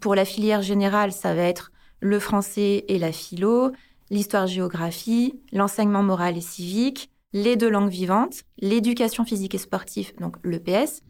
Pour 0.00 0.16
la 0.16 0.24
filière 0.24 0.62
générale, 0.62 1.12
ça 1.12 1.34
va 1.34 1.42
être 1.42 1.70
le 2.00 2.18
français 2.18 2.84
et 2.88 2.98
la 2.98 3.12
philo, 3.12 3.70
l'histoire-géographie, 4.10 5.38
l'enseignement 5.52 6.02
moral 6.02 6.36
et 6.36 6.40
civique, 6.40 7.12
les 7.34 7.56
deux 7.56 7.68
langues 7.68 7.90
vivantes, 7.90 8.44
l'éducation 8.58 9.24
physique 9.24 9.54
et 9.54 9.58
sportive, 9.58 10.12
donc 10.20 10.36
l'EPS, 10.44 11.02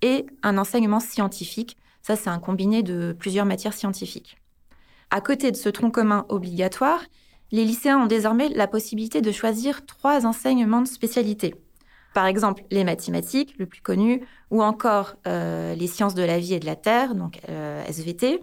et 0.00 0.26
un 0.42 0.56
enseignement 0.56 1.00
scientifique. 1.00 1.76
Ça, 2.00 2.16
c'est 2.16 2.30
un 2.30 2.38
combiné 2.38 2.82
de 2.82 3.14
plusieurs 3.18 3.44
matières 3.44 3.74
scientifiques. 3.74 4.38
À 5.10 5.20
côté 5.20 5.50
de 5.50 5.56
ce 5.56 5.68
tronc 5.68 5.90
commun 5.90 6.24
obligatoire, 6.28 7.02
les 7.50 7.64
lycéens 7.64 7.98
ont 7.98 8.06
désormais 8.06 8.48
la 8.48 8.66
possibilité 8.66 9.20
de 9.20 9.30
choisir 9.30 9.84
trois 9.84 10.24
enseignements 10.24 10.80
de 10.80 10.88
spécialité. 10.88 11.54
Par 12.14 12.26
exemple, 12.26 12.62
les 12.70 12.84
mathématiques, 12.84 13.54
le 13.58 13.66
plus 13.66 13.82
connu, 13.82 14.24
ou 14.50 14.62
encore 14.62 15.16
euh, 15.26 15.74
les 15.74 15.86
sciences 15.86 16.14
de 16.14 16.22
la 16.22 16.38
vie 16.38 16.54
et 16.54 16.60
de 16.60 16.66
la 16.66 16.76
terre, 16.76 17.14
donc 17.14 17.40
euh, 17.48 17.84
SVT, 17.86 18.40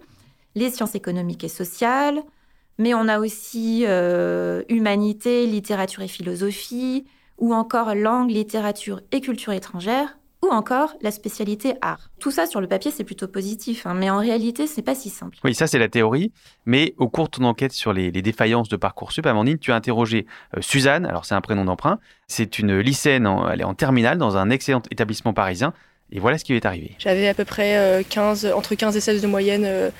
les 0.54 0.70
sciences 0.70 0.94
économiques 0.94 1.44
et 1.44 1.48
sociales, 1.48 2.22
mais 2.78 2.94
on 2.94 3.08
a 3.08 3.18
aussi 3.18 3.84
euh, 3.86 4.62
humanité, 4.68 5.46
littérature 5.46 6.02
et 6.02 6.08
philosophie, 6.08 7.06
ou 7.40 7.54
encore 7.54 7.94
langue, 7.94 8.30
littérature 8.30 9.00
et 9.10 9.20
culture 9.20 9.52
étrangère, 9.52 10.16
ou 10.42 10.48
encore 10.48 10.94
la 11.02 11.10
spécialité 11.10 11.74
art. 11.82 12.10
Tout 12.18 12.30
ça 12.30 12.46
sur 12.46 12.60
le 12.60 12.66
papier, 12.66 12.90
c'est 12.90 13.04
plutôt 13.04 13.28
positif, 13.28 13.86
hein, 13.86 13.94
mais 13.94 14.08
en 14.08 14.18
réalité, 14.18 14.66
c'est 14.66 14.82
pas 14.82 14.94
si 14.94 15.10
simple. 15.10 15.36
Oui, 15.44 15.54
ça 15.54 15.66
c'est 15.66 15.78
la 15.78 15.88
théorie, 15.88 16.32
mais 16.64 16.94
au 16.96 17.08
cours 17.08 17.26
de 17.26 17.30
ton 17.30 17.44
enquête 17.44 17.72
sur 17.72 17.92
les, 17.92 18.10
défaillances 18.10 18.68
de 18.68 18.76
Parcoursup, 18.76 19.26
Amandine, 19.26 19.58
tu 19.58 19.72
as 19.72 19.74
interrogé 19.74 20.26
euh, 20.56 20.60
Suzanne, 20.62 21.04
alors 21.04 21.24
c'est 21.24 21.34
un 21.34 21.40
prénom 21.40 21.64
d'emprunt, 21.64 21.98
c'est 22.26 22.58
une 22.58 22.78
lycéenne, 22.78 23.28
elle 23.52 23.60
est 23.60 23.64
en 23.64 23.74
terminale 23.74 24.18
dans 24.18 24.36
un 24.36 24.50
excellent 24.50 24.82
établissement 24.90 25.32
parisien, 25.32 25.74
et 26.12 26.18
voilà 26.18 26.38
ce 26.38 26.44
qui 26.44 26.52
lui 26.52 26.56
est 26.56 26.66
arrivé. 26.66 26.96
J'avais 26.98 27.28
à 27.28 27.34
peu 27.34 27.44
près 27.44 28.04
15, 28.08 28.46
euh, 28.46 28.52
entre 28.52 28.74
15 28.74 28.96
et 28.96 29.00
16 29.00 29.22
de 29.22 29.26
moyenne 29.26 29.64
euh, 29.64 29.90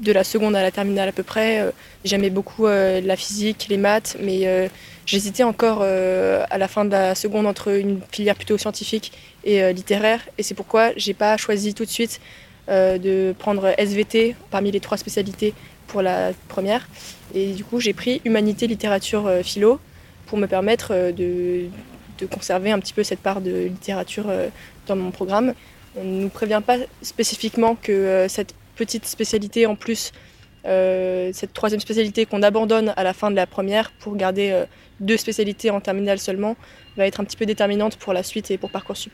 de 0.00 0.12
la 0.12 0.24
seconde 0.24 0.56
à 0.56 0.62
la 0.62 0.70
terminale 0.70 1.08
à 1.08 1.12
peu 1.12 1.22
près. 1.22 1.72
J'aimais 2.04 2.30
beaucoup 2.30 2.66
la 2.66 3.16
physique, 3.16 3.66
les 3.68 3.76
maths, 3.76 4.16
mais 4.20 4.68
J'hésitais 5.10 5.42
encore 5.42 5.80
euh, 5.82 6.44
à 6.50 6.56
la 6.56 6.68
fin 6.68 6.84
de 6.84 6.90
la 6.92 7.16
seconde 7.16 7.44
entre 7.48 7.76
une 7.76 8.00
filière 8.12 8.36
plutôt 8.36 8.56
scientifique 8.56 9.10
et 9.42 9.60
euh, 9.60 9.72
littéraire, 9.72 10.20
et 10.38 10.44
c'est 10.44 10.54
pourquoi 10.54 10.92
j'ai 10.94 11.14
pas 11.14 11.36
choisi 11.36 11.74
tout 11.74 11.84
de 11.84 11.90
suite 11.90 12.20
euh, 12.68 12.96
de 12.96 13.34
prendre 13.36 13.74
SVT 13.76 14.36
parmi 14.52 14.70
les 14.70 14.78
trois 14.78 14.96
spécialités 14.96 15.52
pour 15.88 16.00
la 16.00 16.30
première. 16.46 16.86
Et 17.34 17.54
du 17.54 17.64
coup, 17.64 17.80
j'ai 17.80 17.92
pris 17.92 18.20
humanité, 18.24 18.68
littérature, 18.68 19.28
philo 19.42 19.80
pour 20.26 20.38
me 20.38 20.46
permettre 20.46 21.10
de, 21.10 21.64
de, 22.20 22.26
conserver 22.26 22.70
un 22.70 22.78
petit 22.78 22.92
peu 22.92 23.02
cette 23.02 23.18
part 23.18 23.40
de 23.40 23.64
littérature 23.64 24.26
dans 24.86 24.94
mon 24.94 25.10
programme. 25.10 25.54
On 25.96 26.04
ne 26.04 26.20
nous 26.22 26.28
prévient 26.28 26.62
pas 26.64 26.76
spécifiquement 27.02 27.74
que 27.74 28.26
cette 28.28 28.54
petite 28.80 29.04
spécialité 29.04 29.66
en 29.66 29.76
plus 29.76 30.12
euh, 30.64 31.30
cette 31.34 31.52
troisième 31.52 31.80
spécialité 31.80 32.24
qu'on 32.24 32.42
abandonne 32.42 32.94
à 32.96 33.02
la 33.04 33.12
fin 33.12 33.30
de 33.30 33.36
la 33.36 33.46
première 33.46 33.90
pour 33.92 34.16
garder 34.16 34.50
euh, 34.52 34.64
deux 35.00 35.18
spécialités 35.18 35.70
en 35.70 35.80
terminale 35.80 36.18
seulement 36.18 36.56
va 36.96 37.06
être 37.06 37.20
un 37.20 37.24
petit 37.24 37.36
peu 37.36 37.44
déterminante 37.44 37.96
pour 37.96 38.14
la 38.14 38.22
suite 38.22 38.50
et 38.50 38.56
pour 38.56 38.70
Parcoursup. 38.70 39.12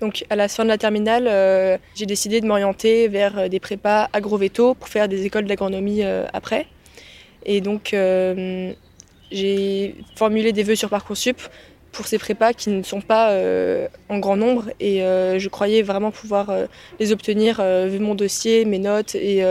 Donc 0.00 0.24
à 0.28 0.34
la 0.34 0.48
fin 0.48 0.64
de 0.64 0.68
la 0.68 0.78
terminale, 0.78 1.26
euh, 1.28 1.78
j'ai 1.94 2.06
décidé 2.06 2.40
de 2.40 2.46
m'orienter 2.46 3.06
vers 3.06 3.48
des 3.48 3.60
prépas 3.60 4.08
agrovéto 4.12 4.74
pour 4.74 4.88
faire 4.88 5.08
des 5.08 5.24
écoles 5.24 5.46
d'agronomie 5.46 6.02
après. 6.32 6.66
Et 7.44 7.60
donc 7.60 7.94
j'ai 9.32 9.94
formulé 10.16 10.52
des 10.52 10.64
vœux 10.64 10.76
sur 10.76 10.90
Parcoursup 10.90 11.40
pour 11.96 12.06
ces 12.06 12.18
prépas 12.18 12.52
qui 12.52 12.70
ne 12.70 12.82
sont 12.82 13.00
pas 13.00 13.34
en 14.08 14.18
grand 14.18 14.36
nombre 14.36 14.70
et 14.80 14.98
je 15.00 15.48
croyais 15.48 15.82
vraiment 15.82 16.10
pouvoir 16.10 16.52
les 17.00 17.12
obtenir 17.12 17.62
vu 17.86 17.98
mon 17.98 18.14
dossier, 18.14 18.64
mes 18.64 18.78
notes 18.78 19.14
et 19.14 19.42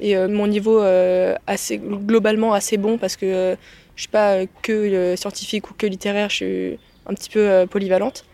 et 0.00 0.16
euh, 0.16 0.28
mon 0.28 0.46
niveau 0.46 0.80
euh, 0.80 1.34
assez 1.46 1.78
globalement 1.78 2.52
assez 2.52 2.76
bon 2.76 2.98
parce 2.98 3.16
que 3.16 3.26
euh, 3.26 3.56
je 3.96 4.02
suis 4.02 4.10
pas 4.10 4.38
que 4.62 5.14
scientifique 5.16 5.70
ou 5.70 5.74
que 5.74 5.86
littéraire, 5.86 6.28
je 6.28 6.34
suis 6.34 6.78
un 7.06 7.14
petit 7.14 7.30
peu 7.30 7.64
polyvalente. 7.70 8.24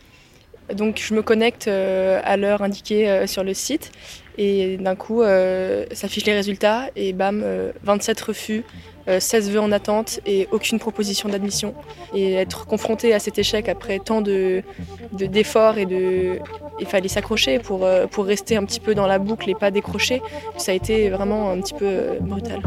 Donc 0.73 1.03
je 1.05 1.13
me 1.13 1.21
connecte 1.21 1.69
à 1.69 2.37
l'heure 2.39 2.63
indiquée 2.63 3.27
sur 3.27 3.45
le 3.45 3.53
site 3.53 3.93
et 4.39 4.77
d'un 4.77 4.97
coup 4.97 5.23
ça 5.23 6.07
affiche 6.07 6.25
les 6.25 6.35
résultats 6.35 6.89
et 6.97 7.13
bam 7.13 7.45
27 7.83 8.21
refus 8.21 8.65
16 9.19 9.49
euh, 9.49 9.53
vœux 9.53 9.61
en 9.61 9.73
attente 9.73 10.21
et 10.27 10.49
aucune 10.53 10.79
proposition 10.79 11.29
d'admission. 11.29 11.75
Et 12.15 12.35
être 12.35 12.67
confronté 12.67 13.15
à 13.15 13.19
cet 13.19 13.39
échec 13.39 13.69
après 13.69 13.99
tant 13.99 14.21
de, 14.21 14.63
d'efforts 15.13 15.79
et 15.79 15.87
de, 15.87 16.39
il 16.79 16.87
fallait 16.87 17.09
s'accrocher 17.09 17.59
pour, 17.59 17.85
euh, 17.85 18.07
pour 18.07 18.27
rester 18.27 18.57
un 18.57 18.65
petit 18.65 18.81
peu 18.81 18.95
dans 18.95 19.07
la 19.07 19.19
boucle 19.19 19.49
et 19.51 19.55
pas 19.55 19.71
décrocher, 19.71 20.23
ça 20.57 20.73
a 20.73 20.75
été 20.75 21.11
vraiment 21.11 21.51
un 21.51 21.61
petit 21.61 21.75
peu 21.75 21.87
euh, 21.87 22.19
brutal. 22.21 22.63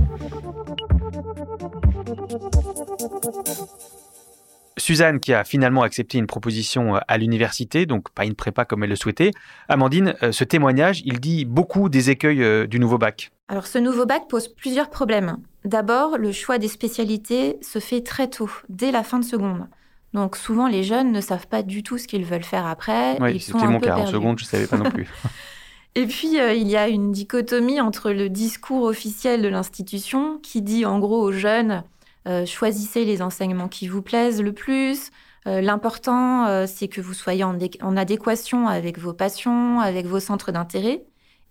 Suzanne 4.83 5.21
qui 5.21 5.33
a 5.33 5.45
finalement 5.45 5.81
accepté 5.81 6.17
une 6.17 6.27
proposition 6.27 6.95
à 7.07 7.17
l'université, 7.17 7.85
donc 7.85 8.09
pas 8.09 8.25
une 8.25 8.35
prépa 8.35 8.65
comme 8.65 8.83
elle 8.83 8.89
le 8.89 8.97
souhaitait. 8.97 9.31
Amandine, 9.69 10.15
ce 10.31 10.43
témoignage, 10.43 11.01
il 11.05 11.21
dit 11.21 11.45
beaucoup 11.45 11.87
des 11.87 12.09
écueils 12.09 12.67
du 12.67 12.79
nouveau 12.79 12.97
bac. 12.97 13.31
Alors 13.47 13.65
ce 13.65 13.77
nouveau 13.77 14.05
bac 14.05 14.23
pose 14.27 14.49
plusieurs 14.49 14.89
problèmes. 14.89 15.37
D'abord, 15.63 16.17
le 16.17 16.33
choix 16.33 16.57
des 16.57 16.67
spécialités 16.67 17.57
se 17.61 17.79
fait 17.79 18.01
très 18.01 18.29
tôt, 18.29 18.51
dès 18.67 18.91
la 18.91 19.03
fin 19.03 19.19
de 19.19 19.25
seconde. 19.25 19.67
Donc 20.13 20.35
souvent, 20.35 20.67
les 20.67 20.83
jeunes 20.83 21.11
ne 21.11 21.21
savent 21.21 21.47
pas 21.47 21.63
du 21.63 21.81
tout 21.81 21.97
ce 21.97 22.07
qu'ils 22.07 22.25
veulent 22.25 22.43
faire 22.43 22.67
après. 22.67 23.17
Oui, 23.21 23.39
c'était 23.39 23.67
mon 23.67 23.79
cas. 23.79 23.97
En 23.97 24.05
seconde, 24.05 24.37
je 24.37 24.43
ne 24.43 24.47
savais 24.47 24.67
pas 24.67 24.77
non 24.77 24.91
plus. 24.91 25.09
Et 25.95 26.05
puis, 26.07 26.39
euh, 26.39 26.53
il 26.53 26.67
y 26.67 26.75
a 26.75 26.87
une 26.87 27.11
dichotomie 27.11 27.79
entre 27.79 28.11
le 28.11 28.29
discours 28.29 28.83
officiel 28.83 29.41
de 29.41 29.47
l'institution 29.47 30.39
qui 30.41 30.61
dit 30.61 30.85
en 30.85 30.99
gros 30.99 31.21
aux 31.21 31.31
jeunes, 31.31 31.83
euh, 32.27 32.45
choisissez 32.45 33.05
les 33.05 33.21
enseignements 33.21 33.67
qui 33.67 33.87
vous 33.87 34.01
plaisent 34.01 34.41
le 34.41 34.53
plus. 34.53 35.11
Euh, 35.47 35.61
l'important, 35.61 36.65
c'est 36.67 36.87
que 36.87 37.01
vous 37.01 37.13
soyez 37.13 37.43
en 37.43 37.97
adéquation 37.97 38.67
avec 38.67 38.97
vos 38.97 39.13
passions, 39.13 39.79
avec 39.79 40.05
vos 40.05 40.19
centres 40.19 40.51
d'intérêt. 40.51 41.03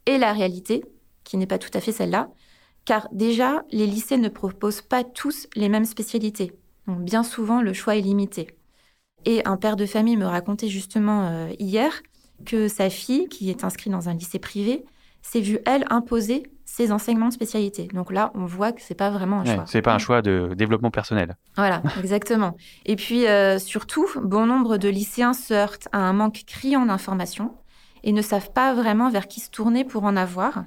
Et 0.07 0.19
la 0.19 0.33
réalité, 0.33 0.85
qui 1.25 1.37
n'est 1.37 1.47
pas 1.47 1.59
tout 1.59 1.71
à 1.75 1.81
fait 1.81 1.93
celle-là, 1.93 2.31
car 2.85 3.09
déjà, 3.13 3.65
les 3.71 3.87
lycées 3.87 4.17
ne 4.17 4.29
proposent 4.29 4.83
pas 4.83 5.05
tous 5.05 5.47
les 5.55 5.69
mêmes 5.69 5.85
spécialités. 5.85 6.53
Donc 6.87 7.03
bien 7.03 7.23
souvent, 7.23 7.63
le 7.63 7.73
choix 7.73 7.97
est 7.97 8.01
limité. 8.01 8.57
Et 9.25 9.43
un 9.47 9.57
père 9.57 9.77
de 9.77 9.87
famille 9.87 10.17
me 10.17 10.27
racontait 10.27 10.69
justement 10.69 11.29
euh, 11.29 11.51
hier 11.59 12.03
que 12.45 12.67
sa 12.67 12.91
fille, 12.91 13.29
qui 13.29 13.51
est 13.51 13.63
inscrite 13.63 13.93
dans 13.93 14.09
un 14.09 14.15
lycée 14.15 14.41
privé, 14.41 14.85
s'est 15.23 15.41
vue, 15.41 15.61
elle, 15.65 15.85
imposer 15.91 16.43
ses 16.73 16.91
enseignements 16.91 17.29
de 17.29 17.35
spécialité. 17.35 17.87
Donc 17.93 18.11
là, 18.11 18.33
on 18.35 18.47
voit 18.47 18.73
que 18.73 18.81
c'est 18.81 18.95
pas 18.95 19.11
vraiment 19.11 19.41
un 19.41 19.45
choix. 19.45 19.65
C'est 19.67 19.83
pas 19.83 19.93
un 19.93 19.99
choix 19.99 20.23
de 20.23 20.55
développement 20.57 20.91
personnel. 20.91 21.37
Voilà, 21.55 21.83
exactement. 22.01 22.57
Et 22.87 22.97
puis 22.97 23.27
euh, 23.27 23.59
surtout, 23.59 24.09
bon 24.23 24.47
nombre 24.47 24.79
de 24.79 24.89
lycéens 24.89 25.35
se 25.35 25.53
heurtent 25.53 25.89
à 25.93 25.99
un 25.99 26.15
manque 26.15 26.45
criant 26.47 26.87
d'informations 26.87 27.55
et 28.05 28.15
ne 28.15 28.23
savent 28.23 28.53
pas 28.53 28.73
vraiment 28.73 29.11
vers 29.11 29.29
qui 29.29 29.41
se 29.41 29.51
tourner 29.51 29.85
pour 29.85 30.05
en 30.05 30.17
avoir. 30.17 30.65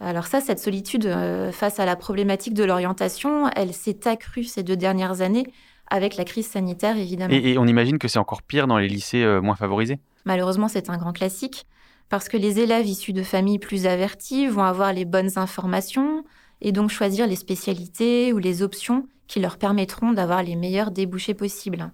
Alors 0.00 0.26
ça, 0.26 0.42
cette 0.42 0.58
solitude 0.58 1.06
euh, 1.06 1.50
face 1.50 1.80
à 1.80 1.86
la 1.86 1.96
problématique 1.96 2.52
de 2.52 2.64
l'orientation, 2.64 3.48
elle 3.56 3.72
s'est 3.72 4.06
accrue 4.06 4.44
ces 4.44 4.62
deux 4.62 4.76
dernières 4.76 5.22
années 5.22 5.46
avec 5.90 6.18
la 6.18 6.26
crise 6.26 6.46
sanitaire, 6.46 6.98
évidemment. 6.98 7.32
Et, 7.32 7.56
on 7.56 7.66
imagine 7.66 7.96
que 7.96 8.06
c'est 8.06 8.18
encore 8.18 8.42
pire 8.42 8.66
dans 8.66 8.76
les 8.76 8.88
lycées 8.88 9.22
euh, 9.22 9.40
moins 9.40 9.56
favorisés? 9.56 9.98
Malheureusement, 10.26 10.68
c'est 10.68 10.90
un 10.90 10.98
grand 10.98 11.14
classique, 11.14 11.66
parce 12.08 12.28
que 12.28 12.36
les 12.36 12.60
élèves 12.60 12.86
issus 12.86 13.12
de 13.12 13.22
familles 13.22 13.58
plus 13.58 13.86
averties 13.86 14.46
vont 14.46 14.62
avoir 14.62 14.92
les 14.92 15.04
bonnes 15.04 15.38
informations, 15.38 16.24
et 16.60 16.72
donc 16.72 16.90
choisir 16.90 17.26
les 17.26 17.36
spécialités 17.36 18.32
ou 18.32 18.38
les 18.38 18.62
options 18.62 19.06
qui 19.26 19.40
leur 19.40 19.58
permettront 19.58 20.12
d'avoir 20.12 20.42
les 20.42 20.56
meilleurs 20.56 20.90
débouchés 20.90 21.34
possibles, 21.34 21.92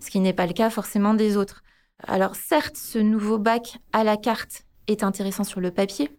ce 0.00 0.10
qui 0.10 0.20
n'est 0.20 0.32
pas 0.32 0.46
le 0.46 0.52
cas 0.52 0.70
forcément 0.70 1.14
des 1.14 1.36
autres. 1.36 1.62
Alors 2.06 2.36
certes, 2.36 2.76
ce 2.76 2.98
nouveau 2.98 3.38
bac 3.38 3.78
à 3.92 4.04
la 4.04 4.16
carte 4.16 4.62
est 4.86 5.02
intéressant 5.02 5.44
sur 5.44 5.60
le 5.60 5.70
papier, 5.70 6.10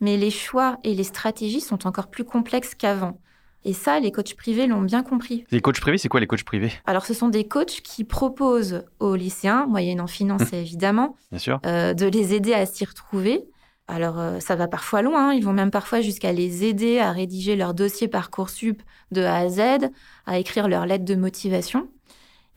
mais 0.00 0.16
les 0.16 0.30
choix 0.30 0.78
et 0.84 0.94
les 0.94 1.04
stratégies 1.04 1.60
sont 1.60 1.86
encore 1.86 2.08
plus 2.08 2.24
complexes 2.24 2.74
qu'avant. 2.74 3.18
Et 3.64 3.72
ça, 3.72 3.98
les 3.98 4.12
coachs 4.12 4.34
privés 4.34 4.66
l'ont 4.68 4.82
bien 4.82 5.02
compris. 5.02 5.44
Les 5.50 5.60
coachs 5.60 5.80
privés, 5.80 5.98
c'est 5.98 6.08
quoi 6.08 6.20
les 6.20 6.26
coachs 6.28 6.44
privés? 6.44 6.72
Alors, 6.86 7.04
ce 7.04 7.14
sont 7.14 7.28
des 7.28 7.48
coachs 7.48 7.80
qui 7.82 8.04
proposent 8.04 8.84
aux 9.00 9.16
lycéens, 9.16 9.66
moyennant 9.66 10.06
finance 10.06 10.52
évidemment, 10.52 11.16
Bien 11.32 11.40
sûr. 11.40 11.60
euh, 11.66 11.92
de 11.94 12.06
les 12.06 12.32
aider 12.34 12.54
à 12.54 12.64
s'y 12.66 12.84
retrouver. 12.84 13.44
Alors, 13.88 14.18
euh, 14.18 14.40
ça 14.40 14.56
va 14.56 14.66
parfois 14.68 15.02
loin. 15.02 15.30
hein. 15.30 15.32
Ils 15.34 15.44
vont 15.44 15.52
même 15.52 15.70
parfois 15.70 16.00
jusqu'à 16.00 16.32
les 16.32 16.64
aider 16.64 16.98
à 16.98 17.12
rédiger 17.12 17.54
leur 17.56 17.72
dossier 17.74 18.08
Parcoursup 18.08 18.82
de 19.12 19.22
A 19.22 19.36
à 19.36 19.48
Z, 19.48 19.60
à 20.26 20.38
écrire 20.38 20.68
leur 20.68 20.86
lettre 20.86 21.04
de 21.04 21.14
motivation. 21.14 21.88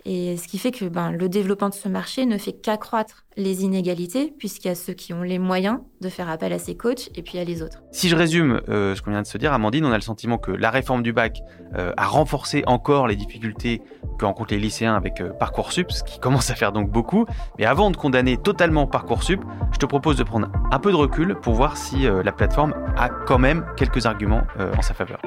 Et 0.06 0.38
ce 0.38 0.48
qui 0.48 0.58
fait 0.58 0.72
que 0.72 0.86
ben, 0.86 1.12
le 1.12 1.30
développement 1.30 1.70
de 1.70 1.74
ce 1.74 1.90
marché 1.90 2.26
ne 2.26 2.38
fait 2.38 2.54
qu'accroître 2.54 3.26
les 3.38 3.64
inégalités, 3.64 4.34
puisqu'il 4.38 4.68
y 4.68 4.72
a 4.72 4.76
ceux 4.76 4.94
qui 4.94 5.14
ont 5.14 5.22
les 5.22 5.40
moyens 5.40 5.80
de 6.02 6.10
faire 6.10 6.30
appel 6.30 6.52
à 6.54 6.60
ces 6.60 6.76
coachs, 6.76 7.10
et 7.16 7.22
puis 7.22 7.38
a 7.38 7.44
les 7.44 7.62
autres. 7.62 7.82
Si 7.92 8.10
je 8.10 8.16
résume 8.16 8.62
euh, 8.70 8.96
ce 8.96 9.02
qu'on 9.02 9.12
vient 9.12 9.22
de 9.22 9.28
se 9.28 9.38
dire, 9.38 9.54
Amandine, 9.54 9.86
on 9.86 9.92
a 9.92 9.96
le 9.96 10.02
sentiment 10.02 10.38
que 10.38 10.52
la 10.52 10.70
réforme 10.70 11.04
du 11.04 11.14
bac 11.14 11.42
euh, 11.76 11.94
a 11.98 12.08
renforcé 12.08 12.64
encore 12.66 13.08
les 13.08 13.16
difficultés 13.16 13.82
que 14.18 14.26
rencontrent 14.26 14.54
les 14.54 14.60
lycéens 14.60 14.96
avec 14.96 15.22
euh, 15.22 15.30
Parcoursup, 15.30 15.92
ce 15.92 16.04
qui 16.04 16.20
commence 16.20 16.50
à 16.50 16.56
faire 16.56 16.72
donc 16.72 16.90
beaucoup. 16.90 17.26
Mais 17.58 17.66
avant 17.66 17.92
de 17.92 17.98
condamner 17.98 18.38
totalement 18.38 18.88
Parcoursup, 18.88 19.42
je 19.72 19.78
te 19.78 19.86
propose 19.86 20.18
de 20.18 20.24
prendre 20.24 20.50
un 20.72 20.80
peu 20.80 20.92
de 20.92 20.98
recul 20.98 21.36
pour 21.36 21.54
voir 21.54 21.78
si 21.78 22.08
euh, 22.08 22.24
la 22.24 22.32
plateforme 22.32 22.74
a 22.98 23.10
quand 23.10 23.40
même 23.40 23.66
quelques 23.78 24.06
arguments 24.06 24.42
en 24.78 24.82
sa 24.82 24.94
faveur. 24.94 25.20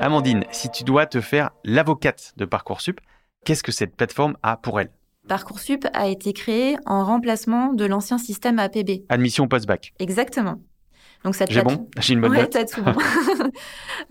Amandine, 0.00 0.44
si 0.50 0.70
tu 0.70 0.82
dois 0.84 1.06
te 1.06 1.20
faire 1.20 1.50
l'avocate 1.64 2.32
de 2.36 2.44
Parcoursup, 2.46 3.00
qu'est-ce 3.44 3.62
que 3.62 3.72
cette 3.72 3.94
plateforme 3.96 4.36
a 4.42 4.56
pour 4.56 4.80
elle? 4.80 4.90
Parcoursup 5.28 5.86
a 5.92 6.08
été 6.08 6.32
créé 6.32 6.76
en 6.86 7.04
remplacement 7.04 7.72
de 7.74 7.84
l'ancien 7.84 8.16
système 8.18 8.58
APB. 8.58 9.04
Admission 9.10 9.46
post-bac. 9.46 9.92
Exactement. 9.98 10.56
Donc 11.22 11.34
cette 11.34 11.52
J'ai 11.52 11.60
plate- 11.60 11.76
bon 11.76 11.88
J'ai 11.98 12.14
une 12.14 12.22
bonne 12.22 12.30
Ouais, 12.30 12.38
note 12.52 12.56
tout 12.72 12.82
bon. 12.82 12.94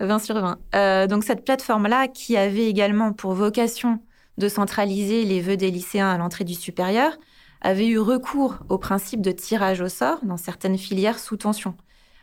20 0.00 0.18
sur 0.20 0.36
20. 0.40 0.58
Euh, 0.76 1.06
donc 1.08 1.24
cette 1.24 1.44
plateforme-là, 1.44 2.06
qui 2.06 2.36
avait 2.36 2.66
également 2.68 3.12
pour 3.12 3.32
vocation 3.34 3.98
de 4.38 4.48
centraliser 4.48 5.24
les 5.24 5.40
vœux 5.40 5.56
des 5.56 5.72
lycéens 5.72 6.08
à 6.08 6.16
l'entrée 6.18 6.44
du 6.44 6.54
supérieur, 6.54 7.18
avait 7.62 7.88
eu 7.88 7.98
recours 7.98 8.58
au 8.68 8.78
principe 8.78 9.20
de 9.20 9.32
tirage 9.32 9.80
au 9.80 9.88
sort 9.88 10.20
dans 10.22 10.36
certaines 10.36 10.78
filières 10.78 11.18
sous 11.18 11.36
tension. 11.36 11.74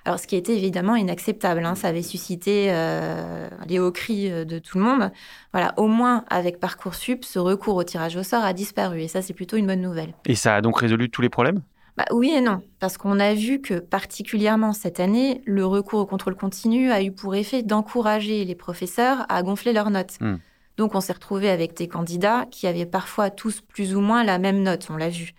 Alors, 0.07 0.21
ce 0.21 0.25
qui 0.25 0.37
était 0.37 0.55
évidemment 0.55 0.95
inacceptable, 0.95 1.65
hein, 1.65 1.75
ça 1.75 1.89
avait 1.89 2.01
suscité 2.01 2.67
euh, 2.69 3.49
les 3.67 3.77
hauts 3.77 3.91
cris 3.91 4.31
euh, 4.31 4.45
de 4.45 4.57
tout 4.57 4.77
le 4.77 4.85
monde. 4.85 5.11
Voilà, 5.51 5.73
au 5.75 5.87
moins 5.87 6.23
avec 6.29 6.61
Parcoursup, 6.61 7.25
ce 7.25 7.39
recours 7.39 7.75
au 7.75 7.83
tirage 7.83 8.15
au 8.15 8.23
sort 8.23 8.45
a 8.45 8.53
disparu, 8.53 9.01
et 9.01 9.09
ça, 9.09 9.21
c'est 9.21 9.33
plutôt 9.33 9.57
une 9.57 9.67
bonne 9.67 9.81
nouvelle. 9.81 10.13
Et 10.25 10.35
ça 10.35 10.55
a 10.55 10.61
donc 10.61 10.79
résolu 10.79 11.09
tous 11.09 11.21
les 11.21 11.27
problèmes? 11.27 11.61
Bah, 11.97 12.05
oui 12.11 12.31
et 12.33 12.39
non, 12.39 12.61
parce 12.79 12.97
qu'on 12.97 13.19
a 13.19 13.33
vu 13.33 13.59
que 13.59 13.79
particulièrement 13.79 14.71
cette 14.71 15.01
année, 15.01 15.41
le 15.43 15.65
recours 15.65 15.99
au 15.99 16.05
contrôle 16.05 16.35
continu 16.35 16.89
a 16.89 17.03
eu 17.03 17.11
pour 17.11 17.35
effet 17.35 17.61
d'encourager 17.61 18.45
les 18.45 18.55
professeurs 18.55 19.25
à 19.27 19.43
gonfler 19.43 19.73
leurs 19.73 19.89
notes. 19.89 20.21
Hmm. 20.21 20.37
Donc 20.77 20.95
on 20.95 21.01
s'est 21.01 21.11
retrouvé 21.11 21.49
avec 21.49 21.75
des 21.75 21.89
candidats 21.89 22.45
qui 22.49 22.65
avaient 22.65 22.85
parfois 22.85 23.29
tous 23.29 23.59
plus 23.59 23.93
ou 23.93 23.99
moins 23.99 24.23
la 24.23 24.39
même 24.39 24.63
note, 24.63 24.87
on 24.89 24.95
l'a 24.95 25.09
vu. 25.09 25.33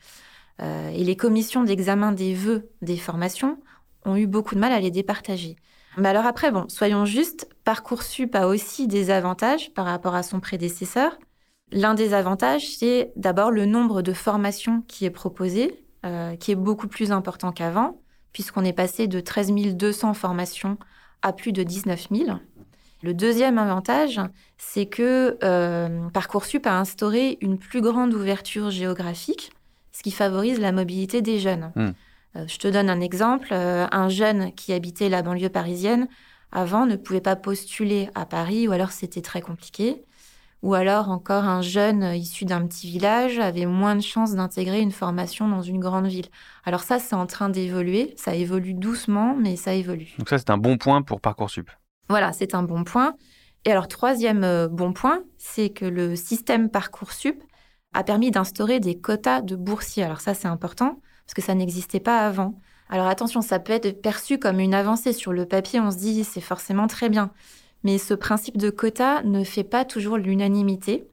Euh, 0.61 0.91
et 0.91 1.05
les 1.05 1.17
commissions 1.17 1.65
d'examen 1.65 2.13
des 2.13 2.35
vœux 2.35 2.69
des 2.83 2.99
formations 2.99 3.57
ont 4.05 4.17
eu 4.17 4.27
beaucoup 4.27 4.55
de 4.55 4.61
mal 4.61 4.73
à 4.73 4.81
les 4.81 4.91
départager. 4.91 5.57
Mais 5.97 6.09
alors 6.09 6.27
après, 6.27 6.51
bon, 6.51 6.65
soyons 6.69 7.05
justes, 7.05 7.49
Parcoursup 7.65 8.35
a 8.35 8.47
aussi 8.47 8.87
des 8.87 9.11
avantages 9.11 9.73
par 9.75 9.87
rapport 9.87 10.15
à 10.15 10.23
son 10.23 10.41
prédécesseur. 10.41 11.19
L'un 11.73 11.95
des 11.95 12.15
avantages, 12.15 12.77
c'est 12.77 13.13
d'abord 13.17 13.51
le 13.51 13.67
nombre 13.67 14.01
de 14.03 14.13
formations 14.13 14.83
qui 14.87 15.05
est 15.05 15.11
proposé, 15.11 15.85
euh, 16.07 16.37
qui 16.37 16.53
est 16.53 16.57
beaucoup 16.57 16.89
plus 16.89 17.13
important 17.13 17.53
qu'avant, 17.53 18.01
puisqu'on 18.33 18.65
est 18.65 18.73
passé 18.73 19.07
de 19.07 19.21
13 19.21 19.53
200 19.75 20.15
formations 20.15 20.79
à 21.23 21.33
plus 21.33 21.53
de 21.53 21.63
19 21.63 22.09
000. 22.11 22.39
Le 23.03 23.15
deuxième 23.15 23.59
avantage, 23.59 24.21
c'est 24.57 24.87
que 24.87 25.39
euh, 25.43 26.09
Parcoursup 26.11 26.67
a 26.67 26.79
instauré 26.79 27.39
une 27.41 27.59
plus 27.59 27.81
grande 27.81 28.13
ouverture 28.15 28.71
géographique, 28.71 29.53
ce 29.93 30.03
qui 30.03 30.11
favorise 30.11 30.61
la 30.61 30.73
mobilité 30.73 31.23
des 31.23 31.39
jeunes. 31.39 31.73
Hmm. 31.77 31.91
Euh, 32.37 32.47
je 32.47 32.59
te 32.59 32.69
donne 32.69 32.91
un 32.91 33.01
exemple. 33.01 33.49
Euh, 33.53 33.87
un 33.91 34.09
jeune 34.09 34.53
qui 34.53 34.73
habitait 34.73 35.09
la 35.09 35.23
banlieue 35.23 35.49
parisienne, 35.49 36.09
avant, 36.53 36.87
ne 36.87 36.97
pouvait 36.97 37.21
pas 37.21 37.37
postuler 37.37 38.09
à 38.15 38.25
Paris, 38.25 38.69
ou 38.69 38.73
alors 38.73 38.91
c'était 38.91 39.23
très 39.23 39.41
compliqué. 39.41 40.03
Ou 40.63 40.75
alors 40.75 41.09
encore 41.09 41.45
un 41.45 41.63
jeune 41.63 42.03
issu 42.15 42.45
d'un 42.45 42.67
petit 42.67 42.91
village 42.91 43.39
avait 43.39 43.67
moins 43.67 43.95
de 43.95 44.01
chances 44.01 44.35
d'intégrer 44.35 44.81
une 44.81 44.91
formation 44.91 45.47
dans 45.49 45.63
une 45.63 45.79
grande 45.79 46.09
ville. 46.09 46.27
Alors 46.65 46.81
ça, 46.81 46.99
c'est 46.99 47.15
en 47.15 47.27
train 47.27 47.49
d'évoluer. 47.49 48.13
Ça 48.17 48.35
évolue 48.35 48.75
doucement, 48.75 49.37
mais 49.37 49.55
ça 49.55 49.75
évolue. 49.75 50.15
Donc 50.19 50.29
ça, 50.29 50.39
c'est 50.39 50.51
un 50.51 50.59
bon 50.59 50.77
point 50.77 51.03
pour 51.03 51.21
Parcoursup. 51.21 51.71
Voilà, 52.09 52.33
c'est 52.33 52.55
un 52.55 52.65
bon 52.65 52.83
point. 52.83 53.15
Et 53.65 53.71
alors, 53.71 53.87
troisième 53.87 54.45
euh, 54.45 54.67
bon 54.69 54.93
point, 54.93 55.23
c'est 55.37 55.71
que 55.71 55.85
le 55.85 56.17
système 56.17 56.71
Parcoursup 56.71 57.41
a 57.93 58.03
permis 58.03 58.31
d'instaurer 58.31 58.81
des 58.81 58.99
quotas 58.99 59.43
de 59.43 59.57
boursiers. 59.57 60.05
Alors 60.05 60.21
ça, 60.21 60.35
c'est 60.35 60.49
important, 60.49 61.01
parce 61.29 61.35
que 61.35 61.43
ça 61.43 61.55
n'existait 61.55 62.01
pas 62.01 62.27
avant. 62.27 62.59
Alors 62.89 63.07
attention, 63.07 63.43
ça 63.43 63.59
peut 63.59 63.75
être 63.75 64.01
perçu 64.01 64.39
comme 64.39 64.61
une 64.61 64.73
avancée. 64.73 65.13
Sur 65.13 65.35
le 65.35 65.45
papier, 65.45 65.79
on 65.79 65.91
se 65.91 65.99
dit, 65.99 66.25
c'est 66.25 66.41
forcément 66.41 66.87
très 66.87 67.11
bien. 67.11 67.33
Mais 67.85 67.99
ce 67.99 68.15
principe 68.15 68.57
de 68.57 68.71
quota 68.71 69.23
ne 69.25 69.45
fait 69.45 69.63
pas 69.63 69.85
toujours 69.85 70.17
l'unanimité. 70.17 71.07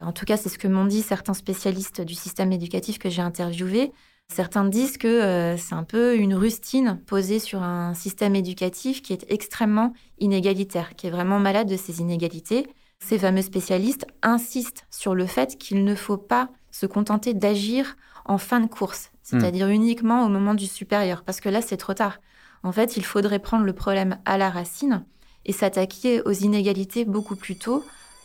En 0.00 0.12
tout 0.12 0.24
cas, 0.24 0.38
c'est 0.38 0.48
ce 0.48 0.56
que 0.56 0.68
m'ont 0.68 0.86
dit 0.86 1.02
certains 1.02 1.34
spécialistes 1.34 2.00
du 2.00 2.14
système 2.14 2.50
éducatif 2.50 2.98
que 2.98 3.10
j'ai 3.10 3.20
interviewés. 3.20 3.92
Certains 4.28 4.64
disent 4.64 4.96
que 4.96 5.06
euh, 5.06 5.58
c'est 5.58 5.74
un 5.74 5.84
peu 5.84 6.16
une 6.16 6.34
rustine 6.34 7.02
posée 7.06 7.38
sur 7.38 7.62
un 7.62 7.92
système 7.92 8.34
éducatif 8.34 9.02
qui 9.02 9.12
est 9.12 9.26
extrêmement 9.28 9.92
inégalitaire, 10.18 10.96
qui 10.96 11.08
est 11.08 11.10
vraiment 11.10 11.38
malade 11.38 11.68
de 11.68 11.76
ces 11.76 12.00
inégalités. 12.00 12.66
Ces 13.00 13.18
fameux 13.18 13.42
spécialistes 13.42 14.06
insistent 14.22 14.86
sur 14.90 15.14
le 15.14 15.26
fait 15.26 15.58
qu'il 15.58 15.84
ne 15.84 15.94
faut 15.94 16.16
pas 16.16 16.48
se 16.70 16.86
contenter 16.86 17.34
d'agir 17.34 17.96
en 18.28 18.38
fin 18.38 18.60
de 18.60 18.66
course, 18.66 19.10
c'est-à-dire 19.22 19.68
uniquement 19.68 20.24
au 20.24 20.28
moment 20.28 20.54
du 20.54 20.66
supérieur, 20.66 21.22
parce 21.22 21.40
que 21.40 21.48
là, 21.48 21.60
c'est 21.60 21.76
trop 21.76 21.94
tard. 21.94 22.18
En 22.62 22.72
fait, 22.72 22.96
il 22.96 23.04
faudrait 23.04 23.38
prendre 23.38 23.64
le 23.64 23.72
problème 23.72 24.18
à 24.24 24.38
la 24.38 24.50
racine 24.50 25.04
et 25.46 25.52
s'attaquer 25.52 26.22
aux 26.22 26.32
inégalités 26.32 27.04
beaucoup 27.04 27.36
plus 27.36 27.56
tôt, 27.56 27.84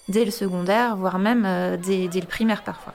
dès 0.10 0.26
le 0.26 0.32
secondaire, 0.32 0.96
voire 0.96 1.20
même 1.20 1.46
euh, 1.46 1.78
dès, 1.78 2.08
dès 2.08 2.20
le 2.20 2.28
primaire 2.28 2.63
parfois. 2.63 2.94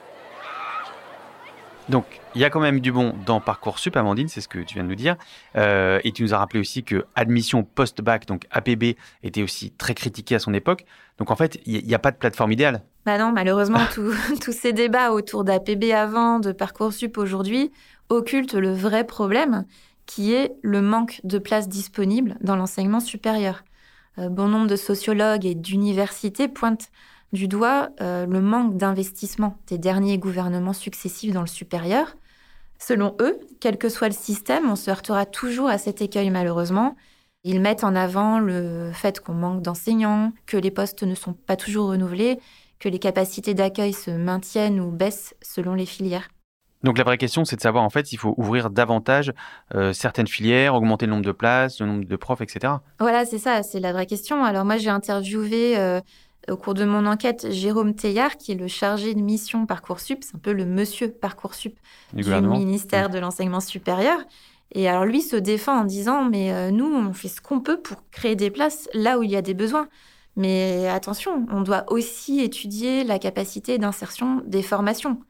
Donc, 1.89 2.05
il 2.35 2.41
y 2.41 2.45
a 2.45 2.51
quand 2.51 2.61
même 2.61 2.81
du 2.81 2.93
bon 2.93 3.15
dans 3.25 3.41
Parcoursup, 3.41 3.97
Amandine, 3.97 4.29
c'est 4.29 4.43
ce 4.43 4.49
que 4.49 4.59
tu 4.59 4.75
viens 4.75 4.85
de 4.85 4.89
nous 4.89 4.95
dire. 4.95 5.17
Euh, 5.57 6.01
et 6.05 6.13
tu 6.13 6.23
nous 6.23 6.35
as 6.35 6.39
rappelé 6.39 6.61
aussi 6.61 6.85
que 6.85 7.07
admission 7.15 7.63
post-bac, 7.63 8.27
donc 8.27 8.47
APB, 8.51 8.97
était 9.23 9.43
aussi 9.43 9.71
très 9.71 9.95
critiquée 9.95 10.35
à 10.35 10.39
son 10.39 10.53
époque. 10.53 10.85
Donc, 11.19 11.31
en 11.31 11.37
fait, 11.37 11.61
il 11.67 11.85
n'y 11.85 11.95
a 11.95 11.99
pas 11.99 12.11
de 12.11 12.17
plateforme 12.17 12.53
idéale. 12.53 12.83
Bah 13.05 13.19
non, 13.19 13.33
malheureusement, 13.33 13.81
tous 14.41 14.53
ces 14.53 14.73
débats 14.73 15.13
autour 15.13 15.45
d'APB 15.45 15.93
avant, 15.93 16.39
de 16.39 16.53
Parcoursup 16.53 17.19
aujourd'hui, 17.19 17.73
occultent 18.09 18.55
le 18.55 18.73
vrai 18.73 19.05
problème, 19.05 19.65
qui 20.07 20.33
est 20.33 20.55
le 20.63 20.81
manque 20.81 21.21
de 21.25 21.39
places 21.39 21.69
disponibles 21.69 22.37
dans 22.41 22.57
l'enseignement 22.57 23.01
supérieur. 23.01 23.65
Euh, 24.19 24.29
bon 24.29 24.49
nombre 24.49 24.67
de 24.67 24.77
sociologues 24.77 25.45
et 25.45 25.55
d'universités 25.55 26.49
pointent 26.49 26.91
du 27.33 27.47
doigt 27.47 27.91
euh, 28.01 28.27
le 28.27 28.41
manque 28.41 28.77
d'investissement 28.77 29.59
des 29.67 29.79
derniers 29.79 30.19
gouvernements 30.19 30.73
successifs 30.73 31.33
dans 31.33 31.43
le 31.43 31.47
supérieur. 31.47 32.17
Selon 32.79 33.17
eux, 33.21 33.39
quel 33.61 33.77
que 33.77 33.89
soit 33.89 34.09
le 34.09 34.15
système, 34.15 34.71
on 34.71 34.77
se 34.77 34.91
heurtera 34.91 35.27
toujours 35.27 35.69
à 35.69 35.79
cet 35.79 36.01
écueil 36.01 36.31
malheureusement. 36.31 36.97
Ils 37.45 37.61
mettent 37.61 37.85
en 37.85 37.95
avant 37.95 38.39
le 38.41 38.91
fait 38.93 39.21
qu'on 39.21 39.35
manque 39.35 39.63
d'enseignants, 39.63 40.33
que 40.47 40.57
les 40.57 40.71
postes 40.71 41.03
ne 41.03 41.15
sont 41.15 41.33
pas 41.33 41.57
toujours 41.57 41.89
renouvelés, 41.91 42.39
que 42.79 42.89
les 42.89 42.99
capacités 42.99 43.55
d'accueil 43.55 43.93
se 43.93 44.11
maintiennent 44.11 44.81
ou 44.81 44.91
baissent 44.91 45.35
selon 45.41 45.75
les 45.75 45.87
filières. 45.87 46.29
Donc, 46.85 46.97
la 46.97 47.05
vraie 47.05 47.19
question, 47.19 47.45
c'est 47.45 47.57
de 47.57 47.61
savoir, 47.61 47.83
en 47.83 47.91
fait, 47.91 48.07
s'il 48.07 48.19
faut 48.19 48.35
ouvrir 48.37 48.71
davantage 48.71 49.33
euh, 49.75 49.93
certaines 49.93 50.29
filières, 50.29 50.75
augmenter 50.75 51.07
le 51.07 51.11
nombre 51.11 51.25
de 51.25 51.33
places, 51.33 51.81
le 51.81 51.87
nombre 51.87 52.05
de 52.05 52.17
profs, 52.17 52.41
etc. 52.41 52.75
Voilà, 53.01 53.25
c'est 53.25 53.39
ça, 53.39 53.65
c'est 53.65 53.81
la 53.81 53.93
vraie 53.93 54.07
question. 54.07 54.45
Alors 54.45 54.65
moi, 54.65 54.77
j'ai 54.77 54.91
interviewé 54.91 55.77
euh, 55.77 56.01
au 56.49 56.57
cours 56.57 56.75
de 56.75 56.85
mon 56.85 57.05
enquête 57.07 57.51
Jérôme 57.51 57.95
Teillard, 57.95 58.37
qui 58.37 58.53
est 58.53 58.55
le 58.55 58.69
chargé 58.69 59.15
de 59.15 59.21
mission 59.21 59.67
Parcoursup, 59.67 60.23
c'est 60.23 60.37
un 60.37 60.39
peu 60.39 60.53
le 60.53 60.65
monsieur 60.65 61.11
Parcoursup 61.11 61.77
Du 62.13 62.25
ministère 62.25 63.11
de 63.11 63.19
l'enseignement 63.19 63.61
supérieur. 63.61 64.19
Et 64.73 64.89
alors 64.89 65.05
lui 65.05 65.23
se 65.23 65.37
défend 65.37 65.81
en 65.81 65.85
disant, 65.85 66.25
mais 66.25 66.53
euh, 66.53 66.71
nous, 66.71 66.87
on 66.87 67.13
fait 67.13 67.29
ce 67.29 67.41
qu'on 67.41 67.61
peut 67.61 67.81
pour 67.81 68.09
créer 68.11 68.37
des 68.37 68.51
places 68.51 68.89
là 68.95 69.19
où 69.19 69.23
il 69.23 69.31
y 69.31 69.37
a 69.37 69.43
des 69.43 69.55
besoins. 69.55 69.89
Mais 70.37 70.87
attention, 70.89 71.47
on 71.51 71.63
doit 71.63 71.85
aussi 71.89 72.41
étudier 72.41 73.03
la 73.03 73.19
capacité 73.19 73.79
d'insertion 73.79 74.43
des 74.47 74.63
formations. 74.63 75.21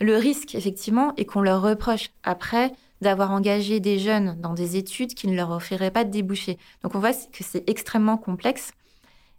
Le 0.00 0.16
risque, 0.16 0.54
effectivement, 0.54 1.12
est 1.16 1.24
qu'on 1.24 1.42
leur 1.42 1.62
reproche 1.62 2.10
après 2.22 2.72
d'avoir 3.00 3.30
engagé 3.30 3.80
des 3.80 3.98
jeunes 3.98 4.40
dans 4.40 4.54
des 4.54 4.76
études 4.76 5.14
qui 5.14 5.28
ne 5.28 5.36
leur 5.36 5.50
offriraient 5.50 5.90
pas 5.90 6.04
de 6.04 6.10
débouchés. 6.10 6.58
Donc 6.82 6.94
on 6.94 6.98
voit 6.98 7.12
que 7.12 7.44
c'est 7.44 7.68
extrêmement 7.68 8.16
complexe. 8.16 8.72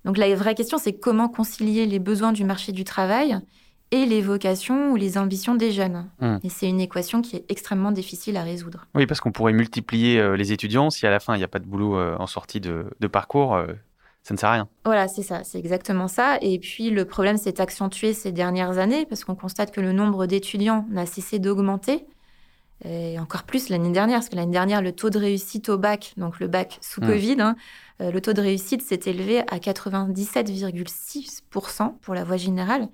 Donc 0.03 0.17
la 0.17 0.33
vraie 0.35 0.53
question, 0.53 0.77
c'est 0.77 0.93
comment 0.93 1.27
concilier 1.27 1.85
les 1.87 1.99
besoins 1.99 2.31
du 2.31 2.45
marché 2.45 2.71
du 2.71 2.83
travail 2.83 3.39
et 3.95 4.05
les 4.05 4.21
vocations 4.21 4.91
ou 4.91 4.97
les 4.97 5.17
ambitions 5.17 5.55
des 5.55 5.71
jeunes. 5.71 6.05
Hmm. 6.19 6.37
Et 6.43 6.49
c'est 6.49 6.67
une 6.67 6.81
équation 6.81 7.21
qui 7.21 7.37
est 7.37 7.45
extrêmement 7.49 7.93
difficile 7.93 8.35
à 8.35 8.43
résoudre. 8.43 8.87
Oui, 8.93 9.05
parce 9.05 9.21
qu'on 9.21 9.31
pourrait 9.31 9.53
multiplier 9.53 10.19
euh, 10.19 10.35
les 10.35 10.51
étudiants 10.51 10.89
si 10.89 11.07
à 11.07 11.11
la 11.11 11.21
fin 11.21 11.33
il 11.35 11.37
n'y 11.37 11.45
a 11.45 11.47
pas 11.47 11.59
de 11.59 11.65
boulot 11.65 11.97
euh, 11.97 12.17
en 12.19 12.27
sortie 12.27 12.59
de, 12.59 12.89
parcours. 13.11 13.55
Euh, 13.55 13.67
ça 14.23 14.33
ne 14.33 14.39
sert 14.39 14.49
à 14.49 14.53
rien. 14.53 14.67
Voilà, 14.83 15.07
c'est 15.07 15.23
ça, 15.23 15.45
c'est 15.45 15.59
exactement 15.59 16.09
ça. 16.09 16.37
Et 16.41 16.59
puis 16.59 16.89
le 16.89 17.05
problème 17.05 17.37
s'est 17.37 17.61
accentué 17.61 18.11
ces 18.13 18.33
dernières 18.33 18.79
années 18.79 19.05
parce 19.05 19.23
qu'on 19.23 19.35
constate 19.35 19.71
que 19.71 19.79
le 19.79 19.93
nombre 19.93 20.25
d'étudiants 20.25 20.85
n'a 20.89 21.05
cessé 21.05 21.39
d'augmenter. 21.39 22.05
Et 22.83 23.17
encore 23.19 23.43
plus 23.43 23.69
l'année 23.69 23.91
dernière, 23.91 24.17
parce 24.17 24.27
que 24.27 24.35
l'année 24.35 24.51
dernière, 24.51 24.81
le 24.81 24.91
taux 24.91 25.09
de 25.09 25.17
réussite 25.17 25.69
au 25.69 25.77
bac, 25.77 26.11
donc 26.17 26.41
le 26.41 26.47
bac 26.47 26.77
sous 26.81 26.99
hmm. 26.99 27.07
Covid, 27.07 27.37
hein, 27.39 27.55
le 28.01 28.19
taux 28.19 28.33
de 28.33 28.41
réussite 28.41 28.81
s'est 28.81 28.99
élevé 29.05 29.39
à 29.39 29.59
97,6% 29.59 31.93
pour 32.01 32.13
la 32.13 32.25
voie 32.25 32.35
générale. 32.35 32.89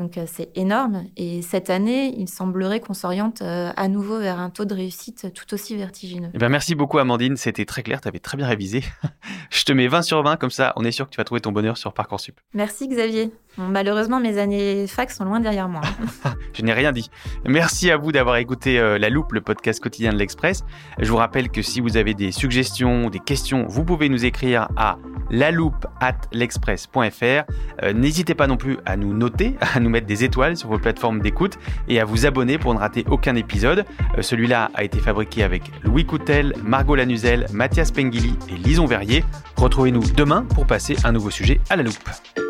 Donc 0.00 0.16
euh, 0.16 0.24
c'est 0.26 0.48
énorme. 0.54 1.04
Et 1.18 1.42
cette 1.42 1.68
année, 1.68 2.14
il 2.16 2.26
semblerait 2.26 2.80
qu'on 2.80 2.94
s'oriente 2.94 3.42
euh, 3.42 3.70
à 3.76 3.86
nouveau 3.86 4.18
vers 4.18 4.40
un 4.40 4.48
taux 4.48 4.64
de 4.64 4.74
réussite 4.74 5.26
tout 5.34 5.52
aussi 5.52 5.76
vertigineux. 5.76 6.30
Eh 6.32 6.38
ben, 6.38 6.48
merci 6.48 6.74
beaucoup 6.74 6.98
Amandine, 6.98 7.36
c'était 7.36 7.66
très 7.66 7.82
clair, 7.82 8.00
tu 8.00 8.08
avais 8.08 8.18
très 8.18 8.38
bien 8.38 8.46
révisé. 8.46 8.82
Je 9.50 9.62
te 9.64 9.72
mets 9.72 9.88
20 9.88 10.00
sur 10.00 10.22
20, 10.22 10.36
comme 10.36 10.50
ça 10.50 10.72
on 10.76 10.84
est 10.86 10.90
sûr 10.90 11.04
que 11.04 11.10
tu 11.10 11.18
vas 11.18 11.24
trouver 11.24 11.42
ton 11.42 11.52
bonheur 11.52 11.76
sur 11.76 11.92
Parcoursup. 11.92 12.40
Merci 12.54 12.88
Xavier. 12.88 13.30
malheureusement, 13.58 14.20
mes 14.20 14.38
années 14.38 14.86
fac 14.86 15.10
sont 15.10 15.24
loin 15.24 15.38
derrière 15.38 15.68
moi. 15.68 15.82
Je 16.54 16.62
n'ai 16.62 16.72
rien 16.72 16.92
dit. 16.92 17.10
Merci 17.44 17.90
à 17.90 17.98
vous 17.98 18.10
d'avoir 18.10 18.36
écouté 18.36 18.78
euh, 18.78 18.98
La 18.98 19.10
Loupe, 19.10 19.32
le 19.32 19.42
podcast 19.42 19.82
quotidien 19.82 20.14
de 20.14 20.18
l'Express. 20.18 20.64
Je 20.98 21.10
vous 21.10 21.18
rappelle 21.18 21.50
que 21.50 21.60
si 21.60 21.82
vous 21.82 21.98
avez 21.98 22.14
des 22.14 22.32
suggestions 22.32 23.10
des 23.10 23.18
questions, 23.18 23.66
vous 23.68 23.84
pouvez 23.84 24.08
nous 24.08 24.24
écrire 24.24 24.68
à 24.78 24.96
loupe 25.30 25.86
at 26.00 26.16
l'express.fr. 26.32 27.92
N'hésitez 27.94 28.34
pas 28.34 28.46
non 28.46 28.56
plus 28.56 28.78
à 28.86 28.96
nous 28.96 29.12
noter, 29.12 29.56
à 29.60 29.78
mettre 29.90 30.06
des 30.06 30.24
étoiles 30.24 30.56
sur 30.56 30.68
vos 30.68 30.78
plateformes 30.78 31.20
d'écoute 31.20 31.58
et 31.88 32.00
à 32.00 32.04
vous 32.04 32.26
abonner 32.26 32.58
pour 32.58 32.74
ne 32.74 32.78
rater 32.78 33.04
aucun 33.10 33.34
épisode. 33.36 33.84
Euh, 34.16 34.22
celui-là 34.22 34.70
a 34.74 34.84
été 34.84 34.98
fabriqué 34.98 35.42
avec 35.42 35.62
Louis 35.82 36.06
Coutel, 36.06 36.54
Margot 36.64 36.94
Lanuzel, 36.94 37.46
Mathias 37.52 37.90
Pengili 37.90 38.34
et 38.48 38.56
Lison 38.56 38.86
Verrier. 38.86 39.24
Retrouvez-nous 39.56 40.04
demain 40.16 40.46
pour 40.54 40.66
passer 40.66 40.96
un 41.04 41.12
nouveau 41.12 41.30
sujet 41.30 41.60
à 41.68 41.76
la 41.76 41.82
loupe. 41.82 42.49